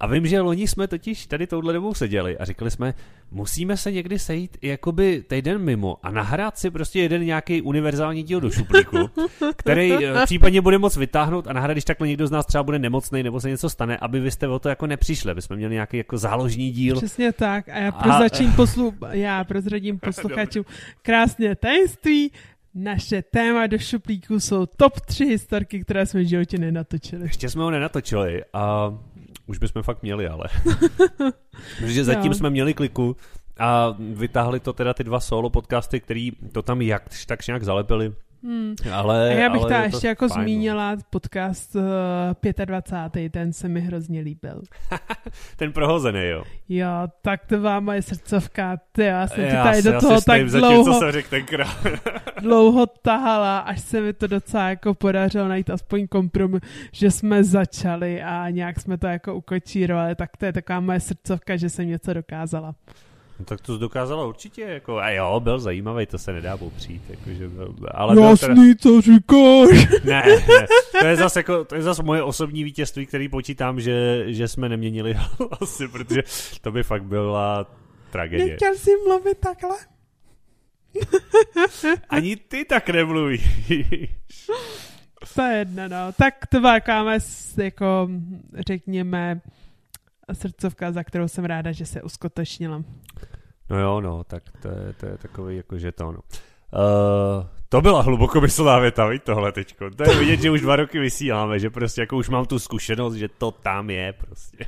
[0.00, 2.94] A vím, že loni jsme totiž tady touhle dobou seděli a říkali jsme,
[3.30, 8.40] musíme se někdy sejít jakoby týden mimo a nahrát si prostě jeden nějaký univerzální díl
[8.40, 8.98] do šuplíku,
[9.56, 12.78] který eh, případně bude moc vytáhnout a nahrát, když takhle někdo z nás třeba bude
[12.78, 15.74] nemocný nebo se něco stane, aby vy jste o to jako nepřišli, aby jsme měli
[15.74, 16.96] nějaký jako záložní díl.
[16.96, 17.68] Přesně tak.
[17.68, 18.56] A já prozradím, a...
[18.56, 18.94] poslu...
[19.10, 20.64] já prozradím posluchačům
[21.02, 22.32] krásně tajemství,
[22.76, 27.22] naše téma do šuplíku jsou top 3 historky, které jsme v životě nenatočili.
[27.22, 28.94] Ještě jsme ho nenatočili a
[29.46, 30.44] už bychom fakt měli, ale.
[31.78, 33.16] Protože zatím jsme měli kliku
[33.58, 38.12] a vytáhli to teda ty dva solo podcasty, který to tam jak tak nějak zalepili
[38.46, 38.74] Hmm.
[38.92, 40.44] Ale, a já bych ale ta ještě jako fajn, no.
[40.44, 41.82] zmínila podcast uh,
[42.62, 43.32] eh, 25.
[43.32, 44.62] ten se mi hrozně líbil.
[45.56, 46.44] ten prohozený, jo.
[46.68, 48.76] Jo, tak to byla moje srdcovka.
[48.92, 51.86] Ty, já jsem já tady do toho tak dlouho, co jsem řekl tenkrát.
[52.40, 58.22] dlouho tahala, až se mi to docela jako podařilo najít aspoň kompromis, že jsme začali
[58.22, 62.12] a nějak jsme to jako ukočírovali, tak to je taková moje srdcovka, že jsem něco
[62.12, 62.74] dokázala.
[63.38, 67.50] No, tak to dokázala určitě, jako, a jo, byl zajímavý, to se nedá popřít, jakože,
[67.90, 68.74] ale Jasný, teda...
[68.80, 70.02] co říkáš?
[70.04, 70.66] Ne, ne,
[71.00, 74.68] to je zase jako, to je zase moje osobní vítězství, který počítám, že, že jsme
[74.68, 76.22] neměnili hlasy, protože
[76.60, 77.66] to by fakt byla
[78.10, 78.46] tragédie.
[78.46, 79.76] Nechtěl jsi mluvit takhle?
[82.08, 83.42] Ani ty tak nemluvíš.
[85.34, 86.12] To je jedno, no.
[86.18, 87.18] Tak to vákáme,
[87.56, 88.08] jako
[88.66, 89.40] řekněme,
[90.34, 92.82] srdcovka, za kterou jsem ráda, že se uskutečnila.
[93.70, 96.20] No jo, no, tak to je, to je takový jako že to, no.
[96.72, 99.90] Uh, to byla hlubokomyslná věta, víš tohle teďko.
[99.90, 103.14] To je vidět, že už dva roky vysíláme, že prostě jako už mám tu zkušenost,
[103.14, 104.58] že to tam je prostě.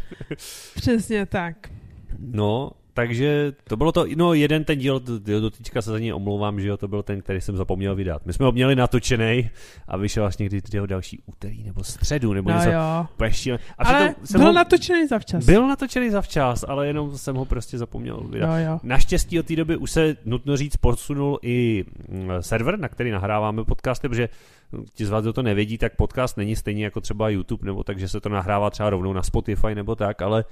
[0.74, 1.70] Přesně tak.
[2.18, 5.00] No, takže to bylo to, no jeden ten díl,
[5.40, 8.26] do teďka se za něj omlouvám, že jo, to byl ten, který jsem zapomněl vydat.
[8.26, 9.50] My jsme ho měli natočený
[9.88, 13.06] a vyšel až někdy jeho další úterý nebo středu, nebo no něco jo.
[13.16, 13.58] Peštil.
[13.78, 15.44] A ale byl ho, natočený zavčas.
[15.44, 18.46] Byl natočený zavčas, ale jenom jsem ho prostě zapomněl vydat.
[18.46, 18.80] No jo.
[18.82, 23.64] Naštěstí od té doby už se, nutno říct, posunul i mm, server, na který nahráváme
[23.64, 24.28] podcasty, protože
[24.94, 28.08] ti z vás, kdo to nevědí, tak podcast není stejně jako třeba YouTube, nebo takže
[28.08, 30.44] se to nahrává třeba rovnou na Spotify nebo tak, ale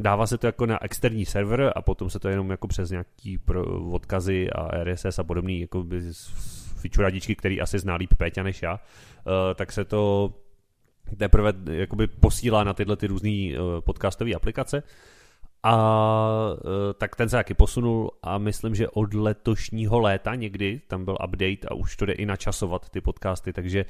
[0.00, 3.38] dává se to jako na externí server a potom se to jenom jako přes nějaký
[3.38, 5.84] pro odkazy a RSS a podobný jako
[6.76, 8.80] fičuradičky, který asi zná líp Péťa než já, uh,
[9.54, 10.32] tak se to
[11.16, 14.82] teprve jakoby posílá na tyhle ty různé uh, podcastové aplikace.
[15.66, 15.74] A
[16.52, 21.16] uh, tak ten se taky posunul a myslím, že od letošního léta někdy tam byl
[21.24, 23.84] update a už to jde i načasovat ty podcasty, takže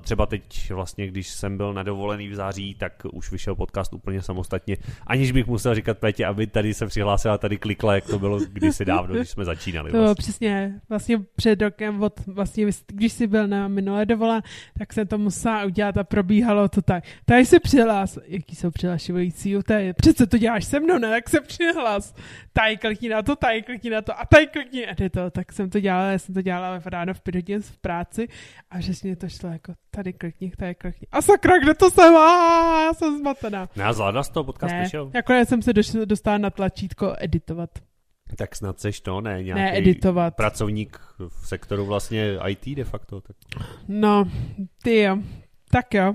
[0.00, 4.22] třeba teď vlastně, když jsem byl na dovolený v září, tak už vyšel podcast úplně
[4.22, 8.38] samostatně, aniž bych musel říkat Pétě, aby tady se přihlásila tady klikla, jak to bylo
[8.38, 9.90] kdysi dávno, když jsme začínali.
[9.90, 10.08] Vlastně.
[10.08, 14.42] To přesně, vlastně před rokem, od, vlastně, když jsi byl na minulé dovolené,
[14.78, 17.04] tak se to musela udělat a probíhalo to tak.
[17.24, 21.40] Tady se přihlás, jaký jsou přihlašující, tady, přece to děláš se mnou, ne, tak se
[21.40, 22.14] přihlás.
[22.52, 25.30] Tady klikni na to, tady klikni na to a tady klikni a to.
[25.30, 28.28] Tak jsem to dělala, já jsem to dělala ráno v pět v práci
[28.70, 31.06] a přesně to šlo jako tady klikni, tady klikni.
[31.12, 32.16] A sakra, kde to jsem?
[32.16, 33.68] A já jsem zmatená.
[33.76, 35.10] Ne, zvládla z toho podcast ne, přišel.
[35.14, 35.72] Jako já jsem se
[36.04, 37.70] dostala na tlačítko editovat.
[38.36, 39.42] Tak snad seš to, ne?
[39.42, 40.36] Nějaký ne, editovat.
[40.36, 43.20] pracovník v sektoru vlastně IT de facto.
[43.20, 43.36] Tak.
[43.88, 44.30] No,
[44.82, 45.18] ty jo.
[45.70, 46.14] Tak jo.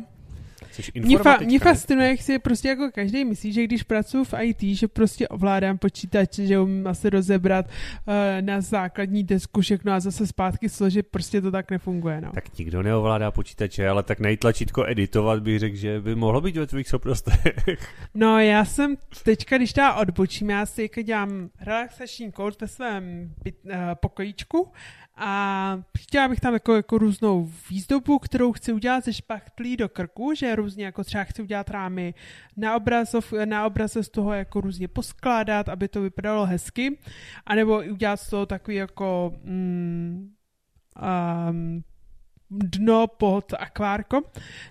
[0.94, 4.62] Mě, fa- mě fascinuje, jak si prostě jako každý myslí, že když pracuji v IT,
[4.62, 10.28] že prostě ovládám počítač, že umím asi rozebrat uh, na základní desku všechno a zase
[10.28, 12.22] zpátky složit, prostě to tak nefunguje.
[12.22, 12.32] No.
[12.32, 16.68] Tak nikdo neovládá počítače, ale tak nejtlačítko editovat bych řekl, že by mohlo být ve
[16.68, 17.38] tvých schopnostech.
[18.16, 23.34] No já jsem teďka, když teda odbočím, já si jako dělám relaxační kód ve svém
[23.44, 24.72] byt, uh, pokojíčku
[25.16, 30.34] a chtěla bych tam jako, jako různou výzdobu, kterou chci udělat ze špachtlí do krku,
[30.36, 32.14] že různě jako třeba chci udělat rámy
[32.58, 36.98] na, obrazov, na obraze z toho jako různě poskládat, aby to vypadalo hezky,
[37.46, 40.34] anebo udělat z toho takový jako mm,
[41.50, 41.84] um,
[42.50, 44.22] dno pod akvárko.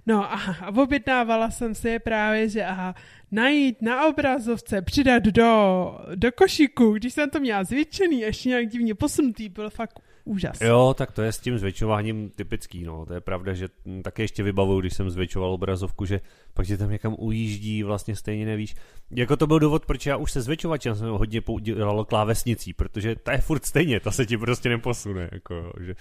[0.06, 2.94] No a, a objednávala jsem si právě, že aha,
[3.30, 8.94] najít na obrazovce, přidat do, do košíku, když jsem to měla zvětšený, ještě nějak divně
[8.94, 10.60] posunutý, byl fakt úžas.
[10.60, 13.06] Jo, tak to je s tím zvětšováním typický, no.
[13.06, 13.68] To je pravda, že
[14.02, 16.20] také ještě vybavuju, když jsem zvětšoval obrazovku, že
[16.54, 18.76] pak tě tam někam ujíždí, vlastně stejně nevíš.
[19.10, 23.32] Jako to byl důvod, proč já už se zvětšovačem jsem hodně dělalo klávesnicí, protože ta
[23.32, 25.94] je furt stejně, ta se ti prostě neposune, jako, že...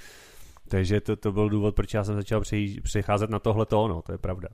[0.67, 2.41] Takže to, to byl důvod, proč já jsem začal
[2.83, 4.47] přecházet na tohle to, no, to je pravda.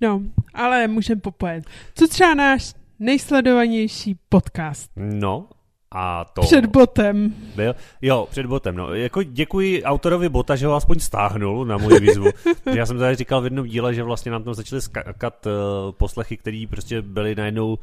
[0.00, 0.22] No,
[0.54, 1.64] ale můžeme popojet.
[1.94, 4.90] Co třeba náš nejsledovanější podcast?
[4.96, 5.48] No,
[5.94, 6.40] a to...
[6.40, 7.34] Před botem.
[7.56, 7.74] Byl?
[8.02, 8.76] Jo, před botem.
[8.76, 8.94] No.
[8.94, 12.26] Jako děkuji autorovi bota, že ho aspoň stáhnul na moji výzvu.
[12.74, 15.52] já jsem tady říkal v jednom díle, že vlastně nám tam začaly skakat uh,
[15.92, 17.78] poslechy, které prostě byly najednou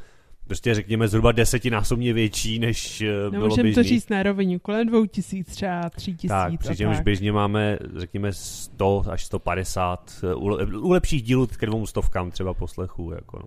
[0.46, 3.74] prostě řekněme zhruba desetinásobně větší, než uh, bylo běžný.
[3.74, 6.28] to říct na rovině, kolem dvou tisíc, třeba tři tisíc.
[6.28, 11.86] Tak, přičemž běžně máme, řekněme, 100 až 150 uh, u, u lepších dílů k dvou
[11.86, 13.12] stovkám třeba poslechů.
[13.14, 13.44] Jako no.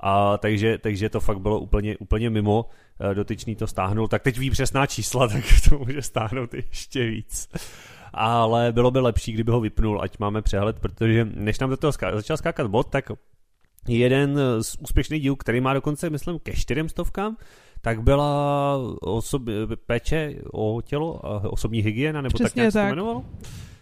[0.00, 2.66] A takže, takže to fakt bylo úplně, úplně mimo.
[3.00, 7.48] Eh, dotyčný to stáhnul, tak teď ví přesná čísla, tak to může stáhnout ještě víc.
[8.12, 11.92] Ale bylo by lepší, kdyby ho vypnul, ať máme přehled, protože než nám do toho
[11.92, 13.10] ská- začal skákat bot, tak
[13.88, 17.36] jeden z úspěšných dílů, který má dokonce, myslím, ke čtyřem stovkám,
[17.80, 19.42] tak byla osob,
[19.86, 22.82] péče o tělo, osobní hygiena, nebo Přesně tak, jak tak.
[22.82, 23.24] se to jmenovalo.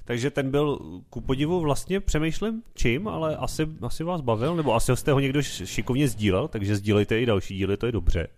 [0.05, 0.79] Takže ten byl
[1.11, 5.43] ku podivu vlastně, přemýšlím čím, ale asi, asi vás bavil, nebo asi jste ho někdo
[5.43, 8.29] šikovně sdílel, takže sdílejte i další díly, to je dobře.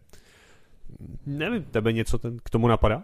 [1.26, 3.02] Nevím, tebe něco ten, k tomu napadá?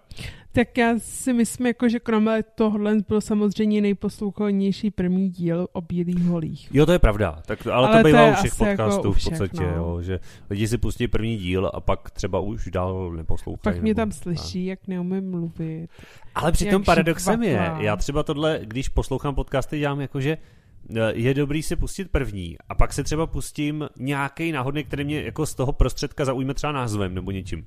[0.52, 6.24] Tak já si myslím, jako, že kromě tohle byl samozřejmě nejposlouchanější první díl o bílých
[6.24, 6.68] holích.
[6.72, 9.12] Jo, to je pravda, tak, ale, ale to bývá u všech jako podcastů jako u
[9.12, 9.74] všech, v podstatě, no.
[9.74, 13.74] jo, že lidi si pustí první díl a pak třeba už dál neposlouchají.
[13.74, 14.70] Pak mě nebo, tam slyší, a...
[14.70, 15.88] jak neumím mluvit.
[16.34, 20.38] Ale přitom paradoxem je, já třeba tohle, když poslouchám podcasty, dělám jako, že
[20.90, 25.22] Eh, je dobrý si pustit první a pak se třeba pustím nějaký náhodný, který mě
[25.22, 27.66] jako z toho prostředka zaujme třeba názvem nebo něčím.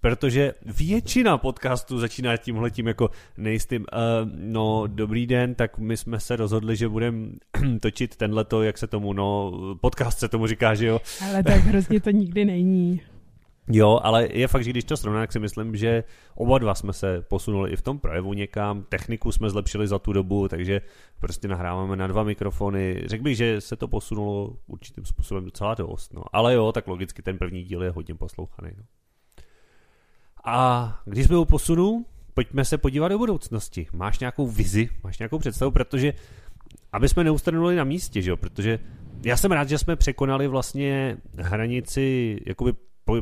[0.00, 6.20] Protože většina podcastů začíná tímhle tím jako nejistým, uh, no dobrý den, tak my jsme
[6.20, 7.28] se rozhodli, že budeme
[7.80, 11.00] točit tenhleto, jak se tomu, no podcast se tomu říká, že jo.
[11.28, 13.00] Ale tak hrozně to nikdy není.
[13.70, 16.92] Jo, ale je fakt, že když to srovná, tak si myslím, že oba dva jsme
[16.92, 20.80] se posunuli i v tom projevu někam, techniku jsme zlepšili za tu dobu, takže
[21.20, 23.02] prostě nahráváme na dva mikrofony.
[23.06, 26.22] Řekl bych, že se to posunulo určitým způsobem docela dost, no.
[26.32, 28.70] Ale jo, tak logicky ten první díl je hodně poslouchaný.
[28.76, 28.84] No.
[30.50, 33.86] A když jsme u posunu, pojďme se podívat do budoucnosti.
[33.92, 36.12] Máš nějakou vizi, máš nějakou představu, protože
[36.92, 38.78] aby jsme neustranuli na místě, že jo, protože
[39.24, 42.72] já jsem rád, že jsme překonali vlastně hranici jakoby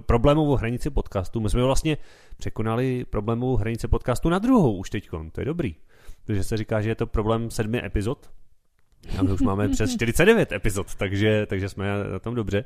[0.07, 1.41] problémovou hranici podcastu.
[1.41, 1.97] My jsme vlastně
[2.37, 5.09] překonali problémovou hranici podcastu na druhou už teď.
[5.33, 5.75] To je dobrý.
[6.25, 8.31] Protože se říká, že je to problém sedmi epizod.
[9.19, 12.65] A my už máme přes 49 epizod, takže, takže jsme na tom dobře.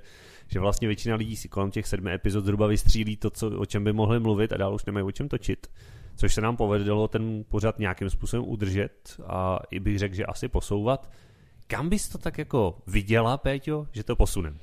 [0.52, 3.84] Že vlastně většina lidí si kolem těch sedmi epizod zhruba vystřílí to, co, o čem
[3.84, 5.66] by mohli mluvit a dál už nemají o čem točit.
[6.16, 10.48] Což se nám povedlo ten pořad nějakým způsobem udržet a i bych řekl, že asi
[10.48, 11.10] posouvat.
[11.66, 14.58] Kam bys to tak jako viděla, Péťo, že to posunem?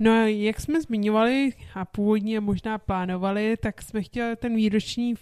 [0.00, 5.14] No, jak jsme zmiňovali a původně možná plánovali, tak jsme chtěli ten výroční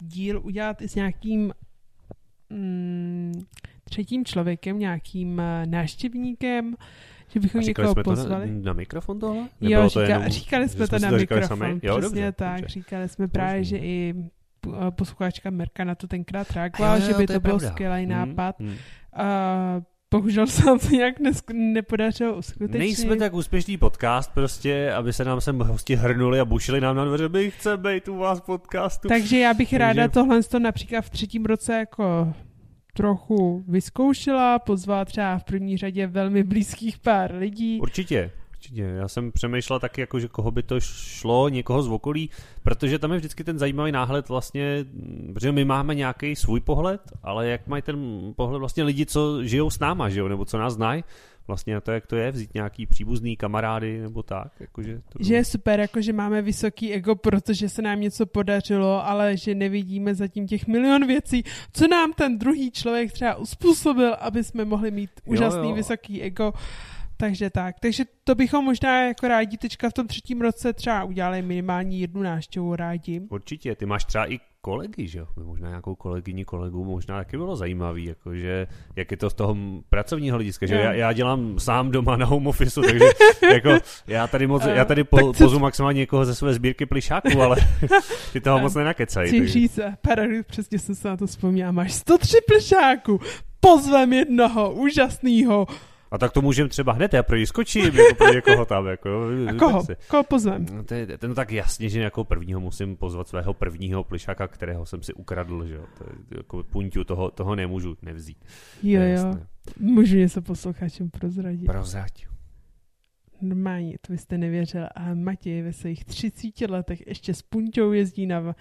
[0.00, 1.52] díl udělat i s nějakým
[2.50, 3.32] mm,
[3.84, 6.76] třetím člověkem, nějakým uh, návštěvníkem,
[7.28, 8.46] že bychom někoho jsme pozvali.
[8.46, 9.48] To na, na mikrofon tohle?
[9.60, 12.60] Nebylo jo, říká, to jenom, říkali jsme to na to mikrofon, jo, přesně dobře, tak.
[12.60, 12.72] Dobře.
[12.72, 14.14] Říkali jsme právě, že i
[14.66, 18.60] eh, posluchačka Merka na to tenkrát reagovala, že by to, to byl skvělý hmm, nápad.
[18.60, 18.68] Hmm.
[18.68, 21.14] Uh, Bohužel se nám to nějak
[21.52, 22.78] nepodařilo uskutečnit.
[22.78, 27.04] Nejsme tak úspěšný podcast prostě, aby se nám sem hosti hrnuli a bušili nám na
[27.04, 29.08] dveře, my chceme být u vás podcastu.
[29.08, 29.78] Takže já bych Takže...
[29.78, 32.34] ráda tohle to například v třetím roce jako
[32.96, 37.80] trochu vyzkoušela, pozvala třeba v první řadě velmi blízkých pár lidí.
[37.80, 38.30] Určitě.
[38.50, 38.82] Určitě.
[38.82, 42.30] Já jsem přemýšlel taky, jako, že koho by to šlo, někoho z okolí,
[42.62, 44.84] protože tam je vždycky ten zajímavý náhled vlastně,
[45.34, 47.96] protože my máme nějaký svůj pohled, ale jak mají ten
[48.36, 51.04] pohled vlastně lidi, co žijou s náma, že jo, nebo co nás znají,
[51.46, 54.52] vlastně na to, jak to je, vzít nějaký příbuzný kamarády nebo tak.
[54.60, 55.18] Jakože to...
[55.20, 59.54] Že je super, jako že máme vysoký ego, protože se nám něco podařilo, ale že
[59.54, 64.90] nevidíme zatím těch milion věcí, co nám ten druhý člověk třeba uspůsobil, aby jsme mohli
[64.90, 65.74] mít úžasný jo, jo.
[65.74, 66.52] vysoký ego.
[67.16, 67.80] Takže tak.
[67.80, 72.22] Takže to bychom možná jako rádi teďka v tom třetím roce třeba udělali minimální jednu
[72.22, 73.20] návštěvu rádi.
[73.30, 73.76] Určitě.
[73.76, 75.26] Ty máš třeba i kolegy, že jo?
[75.44, 79.56] Možná nějakou kolegyni, kolegu, možná taky bylo zajímavý, jakože, jak je to z toho
[79.90, 83.04] pracovního hlediska, že já, já dělám sám doma na home office, takže
[83.52, 85.44] jako, já tady moc, já tady po, co...
[85.44, 87.56] pozu maximálně někoho ze své sbírky plišáků, ale
[88.32, 89.28] ty toho moc nenakecají.
[89.28, 93.20] Chci říct, paradox, přesně jsem se na to vzpomněla, máš 103 plišáků,
[93.60, 95.66] pozvem jednoho úžasného.
[96.16, 99.26] A tak to můžeme třeba hned, já pro ní skočím, jako pro někoho tam, jako.
[99.48, 99.84] A koho?
[99.84, 99.96] si.
[100.08, 100.66] Koho pozvem?
[100.72, 104.48] No, to je, to, no tak jasně, že jako prvního musím pozvat svého prvního plišáka,
[104.48, 105.84] kterého jsem si ukradl, že jo.
[105.98, 108.44] To je, jako punťu toho, toho nemůžu nevzít.
[108.82, 109.34] Jo, jo.
[109.80, 111.66] Můžu něco posluchačům prozradit.
[111.66, 112.26] Prozrať.
[113.40, 114.86] Normálně, to byste nevěřil.
[114.94, 118.54] A Matěj ve svých 30 letech ještě s Punťou jezdí na,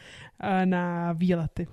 [0.66, 1.68] na výlety.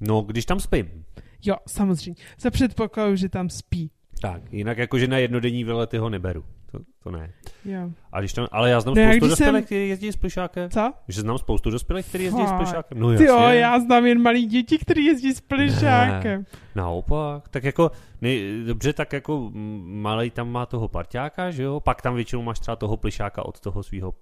[0.00, 1.04] No, když tam spím.
[1.44, 2.22] Jo, samozřejmě.
[2.38, 3.90] Za předpokladu, že tam spí.
[4.24, 6.44] Tak, jinak jakože na jednodenní výlety ho neberu.
[6.72, 7.30] To, to ne.
[7.64, 7.90] Jo.
[8.12, 10.70] A když tam, ale já znám já spoustu když jsem- dospělých, kteří jezdí s plišákem.
[10.70, 10.92] Co?
[11.08, 12.98] Že znám spoustu dospělých, kteří jezdí s plišákem.
[12.98, 13.26] No jasně.
[13.26, 16.44] jo, já znám jen malý děti, který jezdí s plišákem.
[16.76, 17.90] Naopak, tak jako,
[18.20, 19.50] nej, dobře, tak jako
[19.84, 23.60] malý tam má toho parťáka, že jo, pak tam většinou máš třeba toho plišáka od
[23.60, 24.14] toho svého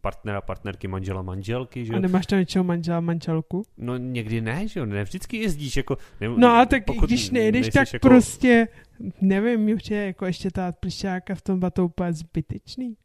[0.00, 2.02] partnera, partnerky, manžela, manželky, že A jo.
[2.02, 3.62] nemáš tam něčeho manžela, manželku?
[3.78, 5.96] No někdy ne, že jo, ne vždycky jezdíš, jako...
[6.20, 8.68] Ne, No a tak pokud když nejdeš, tak jako, prostě,
[9.20, 12.96] nevím, mě přijde jako ještě ta plišáka v tom to úplně zbytečný.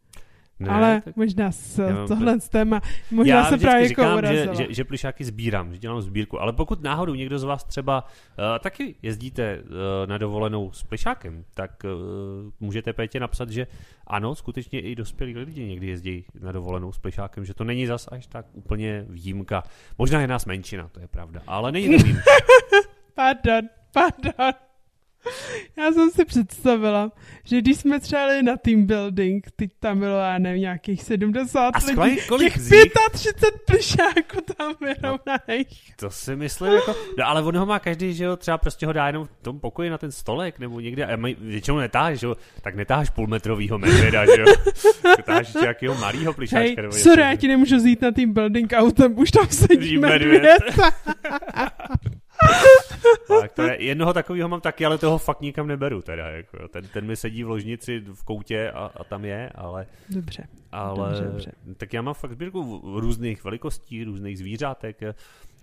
[0.59, 4.55] Ne, Ale tak možná s, tohle z téma, možná já se právě říkám, jako že,
[4.55, 8.45] že, že plišáky sbírám, že dělám sbírku, ale pokud náhodou někdo z vás třeba uh,
[8.59, 9.70] taky jezdíte uh,
[10.05, 11.91] na dovolenou s plišákem, tak uh,
[12.59, 13.68] můžete Pétě napsat, že
[14.07, 18.07] ano, skutečně i dospělí lidi někdy jezdí na dovolenou s plišákem, že to není zas
[18.11, 19.63] až tak úplně výjimka.
[19.97, 22.32] Možná je nás menšina, to je pravda, ale není to výjimka.
[23.15, 24.66] Pardon, pardon.
[25.78, 27.11] Já jsem si představila,
[27.43, 31.70] že když jsme třeba jeli na team building, teď tam bylo, já nevím, nějakých 70
[31.70, 35.95] A lidí, kolik těch nich- 35 plišáků tam vyrovnaných.
[35.95, 38.93] To si myslím, jako, no ale on ho má každý, že jo, třeba prostě ho
[38.93, 42.28] dá jenom v tom pokoji na ten stolek, nebo někde, a mají, většinou netáš, že
[42.28, 44.45] jo, tak netáš půlmetrovýho medvěda, že jo,
[45.26, 49.20] táš nějakého malýho plišáčka, Hej, nebo sorry, já ti nemůžu zjít na team building autem,
[49.20, 50.32] už tam Sedí medvěd.
[50.32, 50.63] medvěd.
[53.41, 56.87] Tak to je, jednoho takového mám taky, ale toho fakt nikam neberu teda, jako, ten,
[56.87, 60.47] ten mi sedí v ložnici v koutě a, a tam je, ale, Dobře.
[60.71, 61.51] ale Dobře, dobře.
[61.77, 65.01] tak já mám fakt sbírku různých velikostí, různých zvířátek,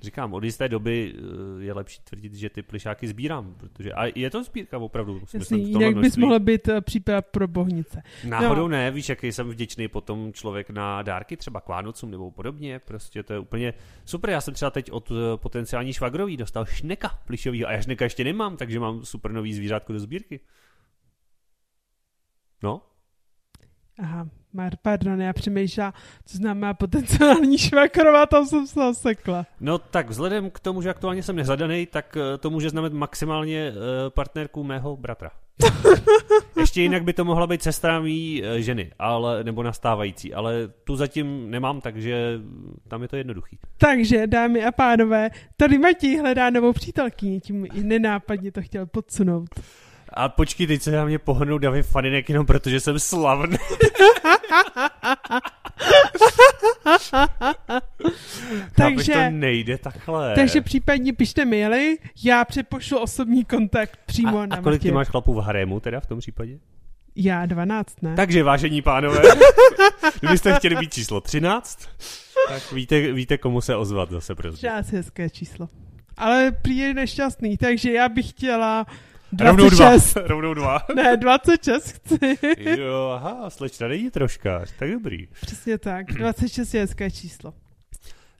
[0.05, 4.31] říkám, od jisté doby eh, je lepší tvrdit, že ty plišáky sbírám, protože a je
[4.31, 6.21] to sbírka opravdu, Jasný, jinak bys množství.
[6.21, 8.03] mohl být eh, případ pro bohnice.
[8.29, 8.69] Náhodou No.
[8.69, 13.23] ne, víš, jaký jsem vděčný potom člověk na dárky, třeba k Vánocům nebo podobně, prostě
[13.23, 13.75] to je úplně
[14.05, 14.31] super.
[14.31, 18.25] Já jsem třeba teď od eh, potenciální švagrový dostal šneka plišovýho a já šneka ještě
[18.25, 20.41] nemám, takže mám super nový zvířátko do sbírky.
[22.63, 22.83] No,
[23.99, 25.95] Aha, Mar, pardon, já přemýšlela,
[26.27, 29.47] co znamená potenciální švakrová, tam jsem se osekla.
[29.61, 33.59] no tak vzhledem k tomu, že aktuálně jsem nezadaný, tak eh, to může znamenat maximálně
[33.69, 35.31] eh, partnerku mého bratra.
[36.61, 40.97] Ještě jinak by to mohla být sestra mý eh, ženy, ale, nebo nastávající, ale tu
[40.97, 42.41] zatím nemám, takže
[42.89, 43.59] tam je to jednoduchý.
[43.79, 49.49] Takže, dámy a pánové, tady Matěj hledá novou přítelkyni, tím i nenápadně to chtěl podsunout.
[50.17, 53.57] A počkej, teď se na mě pohrnou davy faninek jenom protože jsem slavný.
[58.77, 60.35] Takže- to nejde takhle.
[60.35, 64.95] Takže případně pište maily, já přepošlu osobní kontakt přímo a, na a kolik ty Matěje.
[64.95, 66.59] máš chlapů v harému teda v tom případě?
[67.17, 68.15] Já 12, ne?
[68.17, 69.23] Takže vážení pánové,
[70.21, 71.89] kdybyste chtěli být číslo 13,
[72.49, 74.61] tak víte, víte komu se ozvat zase prostě.
[74.67, 75.69] Žádné hezké číslo.
[76.17, 78.87] Ale prý je nešťastný, takže já bych chtěla
[79.41, 79.89] Rovnou dva.
[79.91, 80.16] 26.
[80.26, 80.78] Rovnou dva.
[80.95, 82.18] Ne, 26 chci.
[82.80, 85.28] Jo, aha, slečna není troška, tak dobrý.
[85.41, 87.55] Přesně tak, 26 je hezké číslo.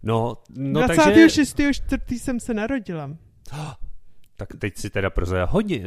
[0.03, 1.03] No, no No, takže...
[1.11, 1.61] 26.
[1.73, 3.11] čtvrtý jsem se narodila.
[4.37, 5.85] Tak teď si teda prozradila hodně.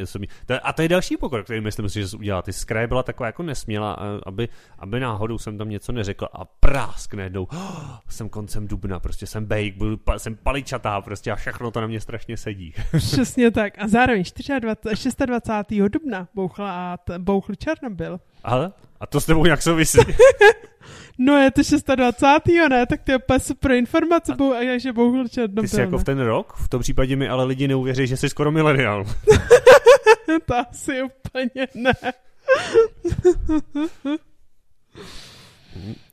[0.62, 2.42] A to je další pokrok, který myslím si, že jsi udělala.
[2.42, 6.28] Ty z kraje byla taková jako nesměla, a- aby, aby náhodou jsem tam něco neřekla
[6.32, 7.44] a prásk najednou.
[7.52, 11.80] Oh, jsem koncem dubna, prostě jsem bejk, budu, pa, jsem paličatá prostě a všechno to
[11.80, 12.74] na mě strašně sedí.
[12.96, 13.74] Přesně tak.
[13.78, 14.24] A zároveň
[14.60, 15.88] 24, 26.
[15.88, 18.20] dubna bouchla, bouchl Černobyl.
[18.44, 18.72] Ale?
[19.00, 19.98] A to s tebou nějak souvisí.
[21.18, 21.60] No je to
[21.96, 22.44] 26.
[22.70, 22.86] ne?
[22.86, 25.62] Tak to je úplně super informace, bou, a že bouchl Černobyl.
[25.62, 26.52] Ty jsi jako v ten rok?
[26.52, 29.04] V tom případě mi ale lidi neuvěří, že jsi skoro milenial.
[30.46, 31.92] to asi úplně ne.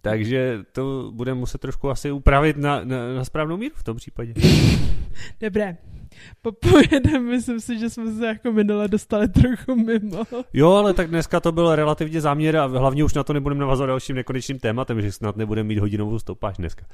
[0.05, 4.33] Takže to budeme muset trošku asi upravit na, na, na správnou míru v tom případě.
[5.41, 5.77] Dobré.
[6.41, 10.23] Popojedeme, myslím si, že jsme se jako minule dostali trochu mimo.
[10.53, 13.87] Jo, ale tak dneska to byl relativně záměr a hlavně už na to nebudeme navazovat
[13.87, 16.85] dalším nekonečným tématem, že snad nebudeme mít hodinovou stopáž dneska.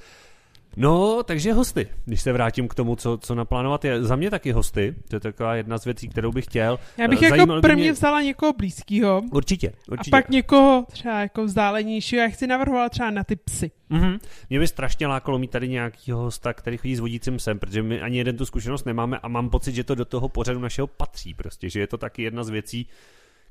[0.78, 1.88] No, takže hosty.
[2.06, 4.96] Když se vrátím k tomu, co, co naplánovat, je za mě taky hosty.
[5.10, 6.80] To je taková jedna z věcí, kterou bych chtěl.
[6.98, 10.12] Já bych Eh, jako zajímalo by prvně mě- vzala někoho blízkého Určitě, a určitě.
[10.12, 12.22] pak někoho třeba jako vzdálenějšího.
[12.22, 13.72] Já chci navrhovat třeba na ty psy.
[13.90, 14.18] Mhm.
[14.50, 18.02] Mě by strašně lákalo mít tady nějakýho hosta, který chodí s vodícím sem, protože my
[18.02, 21.34] ani jeden tu zkušenost nemáme a mám pocit, že to do toho pořadu našeho patří
[21.34, 22.88] prostě, že je to taky jedna z věcí,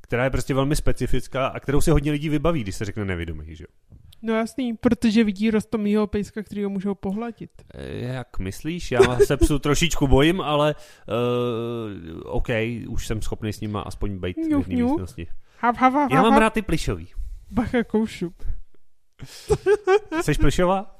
[0.00, 3.44] která je prostě velmi specifická a kterou si hodně lidí vybaví, když se řekne nevědomý,
[3.56, 3.96] že jo.
[4.22, 7.50] No jasný, protože vidí rostomýho pejska, který ho můžou pohladit.
[7.74, 8.90] E, Jak myslíš?
[8.92, 10.74] Já se psu trošičku bojím, ale
[11.08, 12.48] uh, OK,
[12.88, 15.26] už jsem schopný s nima aspoň být v jedné místnosti.
[15.58, 16.40] Hav, hav, hav, Já mám hav.
[16.40, 17.08] rád ty plišový.
[17.50, 18.32] Bacha koušu.
[20.22, 20.96] Jsi plišová?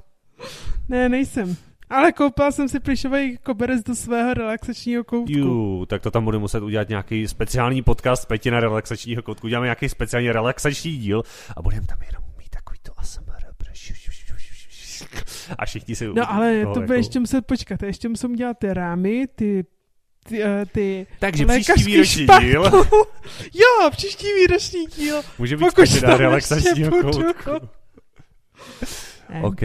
[0.89, 1.55] Ne, nejsem.
[1.89, 5.31] Ale koupila jsem si plišový koberec do svého relaxačního koutku.
[5.37, 9.47] Ju, tak to tam budu muset udělat nějaký speciální podcast Petina relaxačního koutku.
[9.47, 11.23] Uděláme nějaký speciální relaxační díl
[11.57, 13.41] a budeme tam jenom mít takový to ASMR.
[15.59, 17.83] A všichni si No ale no, to bude jako- ještě muset počkat.
[17.83, 19.65] Ještě musím dělat ty rámy, ty
[20.29, 22.43] ty, uh, ty Takže příští výroční špatku.
[22.45, 22.63] díl
[23.53, 25.21] jo, příští výroční díl.
[25.37, 27.51] může být Pokud tam relaxačního koutku.
[29.41, 29.59] OK,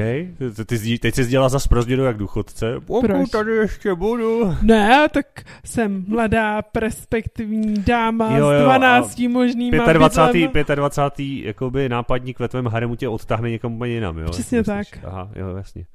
[0.67, 2.75] ty, teď jsi dělala za zprozděnou jak důchodce.
[2.87, 3.31] Pokud Proč?
[3.31, 4.55] tady ještě budu.
[4.63, 5.27] Ne, tak
[5.65, 10.53] jsem mladá, perspektivní dáma Jo, jo, s a 12 možnýma 25.
[10.53, 10.75] bydlema.
[10.75, 11.45] 25.
[11.45, 14.31] jakoby nápadník ve tvém haremu tě odtáhne někam úplně jinam, jo?
[14.31, 14.91] Přesně myslíš?
[14.91, 15.05] tak.
[15.05, 15.87] Aha, jo, jasně.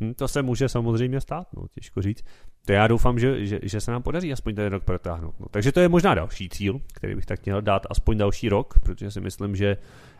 [0.00, 2.24] Hm, to se může samozřejmě stát, no, těžko říct.
[2.66, 5.34] To já doufám, že, že, že se nám podaří aspoň ten rok protáhnout.
[5.40, 5.46] No.
[5.50, 9.10] Takže to je možná další cíl, který bych tak měl dát aspoň další rok, protože
[9.10, 9.76] si myslím, že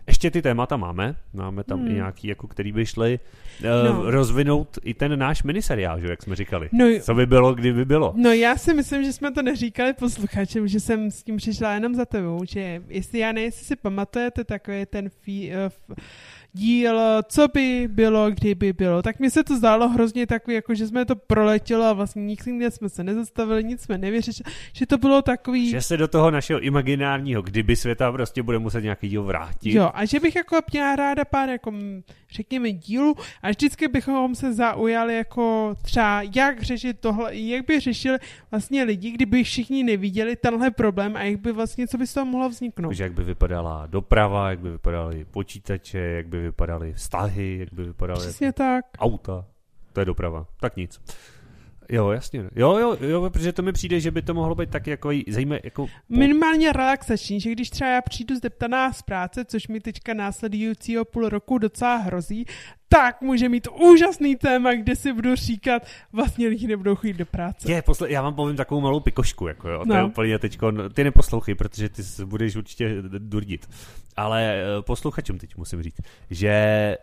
[0.06, 1.14] ještě ty témata máme.
[1.34, 1.90] Máme tam Hmm.
[1.90, 3.18] i nějaký, jako, který by šli
[3.60, 4.10] uh, No.
[4.10, 6.68] rozvinout i ten náš miniseriál, že, jak jsme říkali.
[6.72, 6.86] No.
[7.00, 8.12] Co by bylo, kdyby bylo.
[8.16, 11.94] No já si myslím, že jsme to neříkali posluchačům, že jsem s tím přišla jenom
[11.94, 15.80] za tebou, že jestli já ne, jestli si pamatujete takový ten fí, uh, f,
[16.52, 20.86] díl, co by bylo, kdyby bylo, tak mi se to zdálo hrozně takový, jako že
[20.86, 25.22] jsme to proletělo a vlastně nikdy jsme se nezastavili, nic jsme nevyřešili, že to bylo
[25.22, 25.70] takový...
[25.70, 29.74] Že se do toho našeho imaginárního kdyby světa prostě bude muset nějaký díl vrátit.
[29.74, 31.72] Jo, a že bych jako měla ráda pár, jako,
[32.30, 38.18] řekněme, dílů a vždycky bychom se zaujali jako třeba, jak řešit tohle, jak by řešili
[38.50, 42.26] vlastně lidi, kdyby všichni neviděli tenhle problém a jak by vlastně, co by z toho
[42.26, 42.88] mohlo vzniknout.
[42.88, 47.84] Takže jak by vypadala doprava, jak by vypadaly počítače, jak by vypadaly vztahy, jak by
[47.84, 48.84] vypadaly Přesně tak.
[48.98, 49.46] auta.
[49.92, 50.46] To je doprava.
[50.60, 51.00] Tak nic.
[51.92, 52.44] Jo, jasně.
[52.56, 55.60] Jo, jo, jo, protože to mi přijde, že by to mohlo být tak jako zajímavé,
[55.64, 55.86] jako...
[56.08, 61.28] Minimálně relaxační, že když třeba já přijdu zdeptaná z práce, což mi teďka následujícího půl
[61.28, 62.44] roku docela hrozí,
[62.92, 65.82] tak může mít úžasný téma, kde si budu říkat,
[66.12, 67.72] vlastně lidi nebudou chodit do práce.
[67.72, 70.06] Je, posle, já vám povím takovou malou pikošku, jako jo, to je No.
[70.08, 73.68] úplně teďko, ty neposlouchej, protože ty se budeš určitě durdit.
[74.16, 76.96] Ale eh, posluchačům teď musím říct, že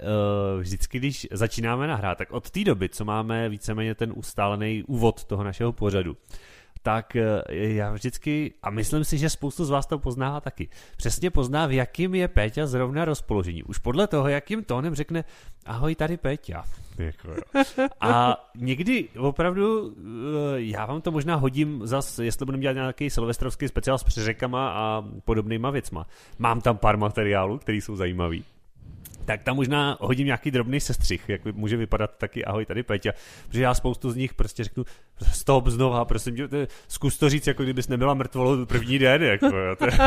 [0.55, 5.23] uh, vždycky, když začínáme nahrát, tak od té doby, co máme víceméně ten ustálený úvod
[5.23, 6.17] toho našeho pořadu,
[6.81, 11.29] tak eh, já vždycky, a myslím si, že spoustu z vás to pozná taky, přesně
[11.31, 13.63] pozná, v jakým je Péťa zrovna rozpoložení.
[13.63, 15.23] Už podle toho, jakým tónem řekne,
[15.65, 16.63] ahoj, tady Péťa.
[16.97, 17.29] Jako.
[18.01, 20.01] A někdy opravdu, eh,
[20.55, 25.03] já vám to možná hodím zas, jestli budeme dělat nějaký silvestrovský speciál s přeřekama a
[25.25, 26.07] podobnýma věcma.
[26.39, 28.43] Mám tam pár materiálů, které jsou zajímavý.
[29.27, 33.11] Tak tam možná hodím nějaký drobný sestřih, jak může vypadat taky ahoj tady Peťa,
[33.47, 34.85] protože já spoustu z nich prostě řeknu
[35.31, 36.57] stop znova, prosím tě, to
[36.87, 39.75] zkus to říct, jako kdybys nebyla mrtvolou první den, jako to, je,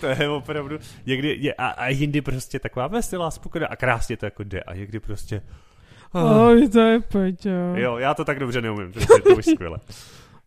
[0.00, 4.26] to je opravdu někdy, je, a, a jindy prostě taková veselá, spokojená a krásně to
[4.26, 5.42] jako jde a někdy prostě
[6.12, 7.50] Ahoj, to je Peťa.
[7.74, 9.78] Jo, já to tak dobře neumím, takže je to už skvěle.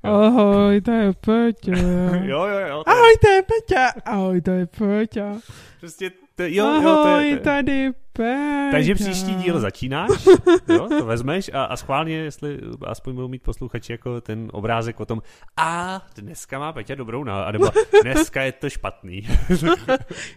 [0.04, 1.76] Ahoj, to je Peťa.
[2.24, 2.84] Jo, jo, jo.
[2.84, 3.88] To je, Ahoj, to je Peťa.
[4.06, 5.36] Ahoj, to je Peťa.
[5.80, 7.39] prostě, to, jo, jo, to Ahoj, je, to je.
[7.39, 8.72] tady Peťa.
[8.72, 10.10] Takže příští díl začínáš,
[10.70, 15.06] jo, to vezmeš a, a schválně, jestli aspoň budou mít posluchači jako ten obrázek o
[15.06, 15.22] tom,
[15.58, 17.72] a dneska má Peťa dobrou náladu, nebo
[18.04, 19.28] dneska je to špatný.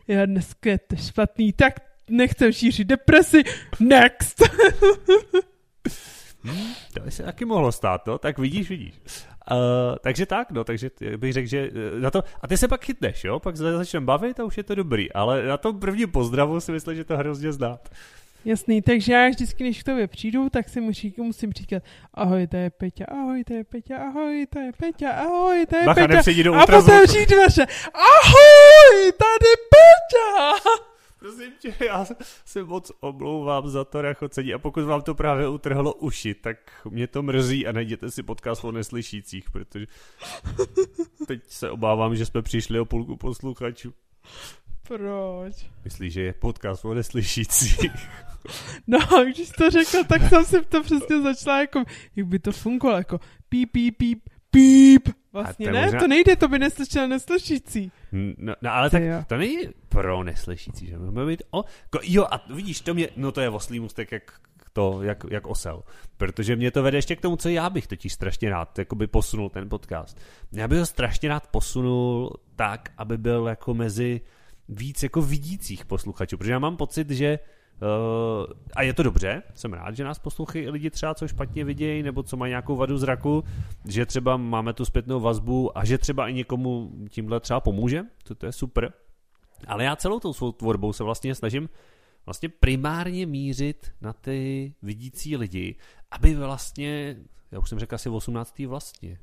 [0.08, 1.74] Já dneska je to špatný, tak
[2.10, 3.42] nechcem šířit depresi.
[3.80, 4.42] Next.
[6.94, 8.94] To by se taky mohlo stát, no, tak vidíš, vidíš.
[9.50, 12.84] Uh, takže tak, no, takže bych řekl, že eh, na to, a ty se pak
[12.84, 16.10] chytneš, jo, pak se začneme bavit a už je to dobrý, ale na tom prvním
[16.10, 17.88] pozdravu si myslím, že to hrozně znát.
[18.44, 21.82] Jasný, takže já vždycky, když k tobě přijdu, tak si musí, musím říkat
[22.14, 25.86] ahoj, to je Peťa, ahoj, to je Peťa, ahoj, to je Peťa, ahoj, to je
[25.86, 26.42] Bacha, Peťa.
[26.42, 30.91] do a potom přijít dveře, ahoj, tady Peťa.
[31.22, 32.06] Prosím tě, já
[32.44, 36.56] se moc omlouvám za to rachocení a pokud vám to právě utrhlo uši, tak
[36.90, 39.86] mě to mrzí a najděte si podcast o neslyšících, protože
[41.26, 43.92] teď se obávám, že jsme přišli o půlku posluchačů.
[44.88, 45.54] Proč?
[45.84, 47.90] Myslíš, že je podcast o neslyšící?
[48.86, 51.84] No, když jsi to řekl, tak jsem si to přesně začala jako,
[52.16, 55.08] jak by to fungovalo, jako píp, píp, píp, píp.
[55.32, 57.92] Vlastně to ne, možná- to nejde, to by neslyšel neslyšící.
[58.12, 59.24] No, no ale Ty tak jo.
[59.26, 59.58] to není
[59.88, 61.64] pro neslyšící, že máme být o...
[61.90, 64.40] Ko, jo, a vidíš, to mě, no to je oslý můstek jak
[64.72, 65.82] to, jak, jak osel.
[66.16, 69.50] Protože mě to vede ještě k tomu, co já bych totiž strašně rád jakoby posunul
[69.50, 70.20] ten podcast.
[70.52, 74.20] Já bych ho strašně rád posunul tak, aby byl jako mezi
[74.68, 77.48] víc jako vidících posluchačů, protože já mám pocit, že Uh,
[78.76, 82.22] a je to dobře, jsem rád, že nás poslouchají lidi třeba, co špatně vidějí, nebo
[82.22, 83.44] co mají nějakou vadu zraku,
[83.88, 88.34] že třeba máme tu zpětnou vazbu a že třeba i někomu tímhle třeba pomůže, to,
[88.34, 88.92] to je super.
[89.66, 91.68] Ale já celou tou svou tvorbou se vlastně snažím
[92.26, 95.76] vlastně primárně mířit na ty vidící lidi,
[96.10, 97.16] aby vlastně,
[97.52, 98.58] já už jsem řekl asi 18.
[98.58, 99.18] vlastně,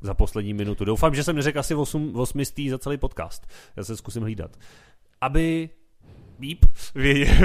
[0.00, 0.84] za poslední minutu.
[0.84, 2.42] Doufám, že jsem neřekl asi 8, 8.
[2.70, 3.46] za celý podcast.
[3.76, 4.58] Já se zkusím hlídat.
[5.20, 5.70] Aby
[6.38, 6.64] Bíp,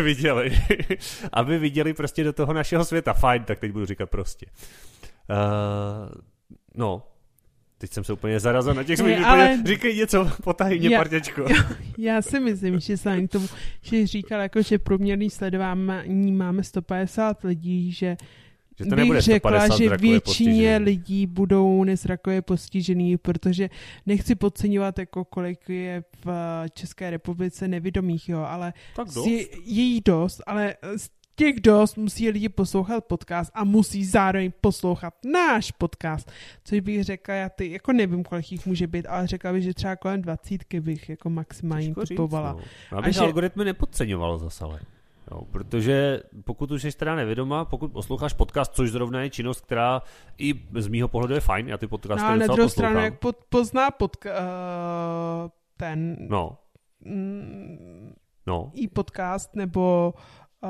[0.04, 0.52] viděli,
[1.34, 3.14] aby viděli prostě do toho našeho světa.
[3.14, 4.46] Fajn, tak teď budu říkat prostě.
[5.30, 6.22] Uh,
[6.76, 7.04] no,
[7.78, 11.46] teď jsem se úplně zarazil na těch svých, úplně, ale- říkej něco, potajně, Já- partěčko.
[11.98, 13.48] Já si myslím, že jsem k tomu,
[13.82, 18.18] že říkal, jako, že průměrný sledování máme 150 lidí, že,
[18.80, 20.86] Že to bych řekla, 150 že většině postižených.
[20.86, 23.70] lidí budou nezrakově postižený, protože
[24.06, 26.30] nechci podceňovat, jako kolik je v
[26.74, 29.28] České republice nevědomých, jo, ale Tak dost.
[29.28, 34.52] je, je jí dost, ale z těch dost musí lidi poslouchat podcast a musí zároveň
[34.62, 36.32] poslouchat náš podcast,
[36.64, 39.74] což bych řekla, já ty, jako nevím, kolik jich může být, ale řekla bych, že
[39.74, 42.54] třeba kolem 20 bych jako maximálně typovala.
[42.54, 42.60] no.
[42.92, 44.80] Já bych že- algoritmy nepodceňoval zase, ale.
[45.32, 50.02] Jo, protože pokud už jsi teda nevědomá, pokud posloucháš podcast, což zrovna je činnost, která
[50.38, 52.70] i z mýho pohledu je fajn, já ty podcasty No na druhou poslouchám.
[52.70, 54.32] stranu, jak pod, pozná pod, uh,
[55.78, 56.58] ten No,
[57.06, 58.14] mm,
[58.48, 60.14] no, i podcast nebo
[60.64, 60.70] uh,